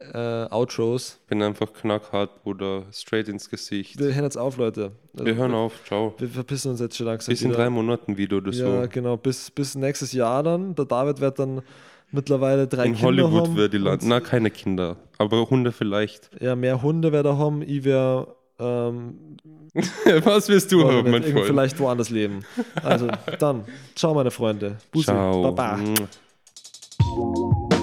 äh, 0.01 0.47
Outros. 0.51 1.21
Bin 1.29 1.41
einfach 1.43 1.73
knackhart, 1.73 2.43
Bruder. 2.43 2.83
Straight 2.93 3.29
ins 3.29 3.49
Gesicht. 3.49 3.99
Wir 3.99 4.13
hören 4.15 4.25
jetzt 4.25 4.37
auf, 4.37 4.57
Leute. 4.57 4.93
Also, 5.13 5.25
Wir 5.25 5.35
hören 5.37 5.55
auf. 5.55 5.73
Ciao. 5.87 6.15
Wir 6.19 6.29
verpissen 6.29 6.73
uns 6.73 6.81
jetzt 6.81 6.97
schon 6.97 7.07
langsam. 7.07 7.33
Bis 7.33 7.43
in 7.43 7.51
wieder. 7.51 7.59
drei 7.59 7.71
Monaten 7.71 8.17
wieder 8.17 8.39
oder 8.39 8.51
Ja, 8.53 8.83
so. 8.83 8.89
genau. 8.91 9.17
Bis, 9.17 9.51
bis 9.51 9.75
nächstes 9.77 10.13
Jahr 10.13 10.43
dann. 10.43 10.75
Der 10.75 10.85
David 10.85 11.21
wird 11.21 11.39
dann 11.39 11.63
mittlerweile 12.11 12.67
drei 12.67 12.87
In 12.87 12.95
Kinder 12.95 13.07
Hollywood 13.07 13.43
haben. 13.49 13.57
wird 13.57 13.73
die 13.73 13.79
landen. 13.79 14.03
Und- 14.05 14.09
Na, 14.09 14.21
keine 14.21 14.51
Kinder. 14.51 14.97
Aber 15.19 15.49
Hunde 15.49 15.71
vielleicht. 15.73 16.29
Ja, 16.41 16.57
mehr 16.57 16.83
Hunde 16.83 17.13
wird 17.13 17.25
er 17.25 17.39
haben. 17.39 17.63
Ich 17.63 17.85
werde 17.85 18.35
ähm, 18.59 19.37
Was 20.25 20.49
wirst 20.49 20.71
du 20.73 20.85
haben, 20.89 21.11
mein 21.11 21.23
Freund? 21.23 21.47
vielleicht 21.47 21.79
woanders 21.79 22.11
leben. 22.11 22.45
Also 22.83 23.09
dann, 23.39 23.65
ciao 23.95 24.13
meine 24.15 24.31
Freunde. 24.33 24.77
Bussi, 24.93 25.07
Ciao. 25.07 25.43
Baba. 25.53 25.79
Thank 27.15 27.39
you. 27.39 27.74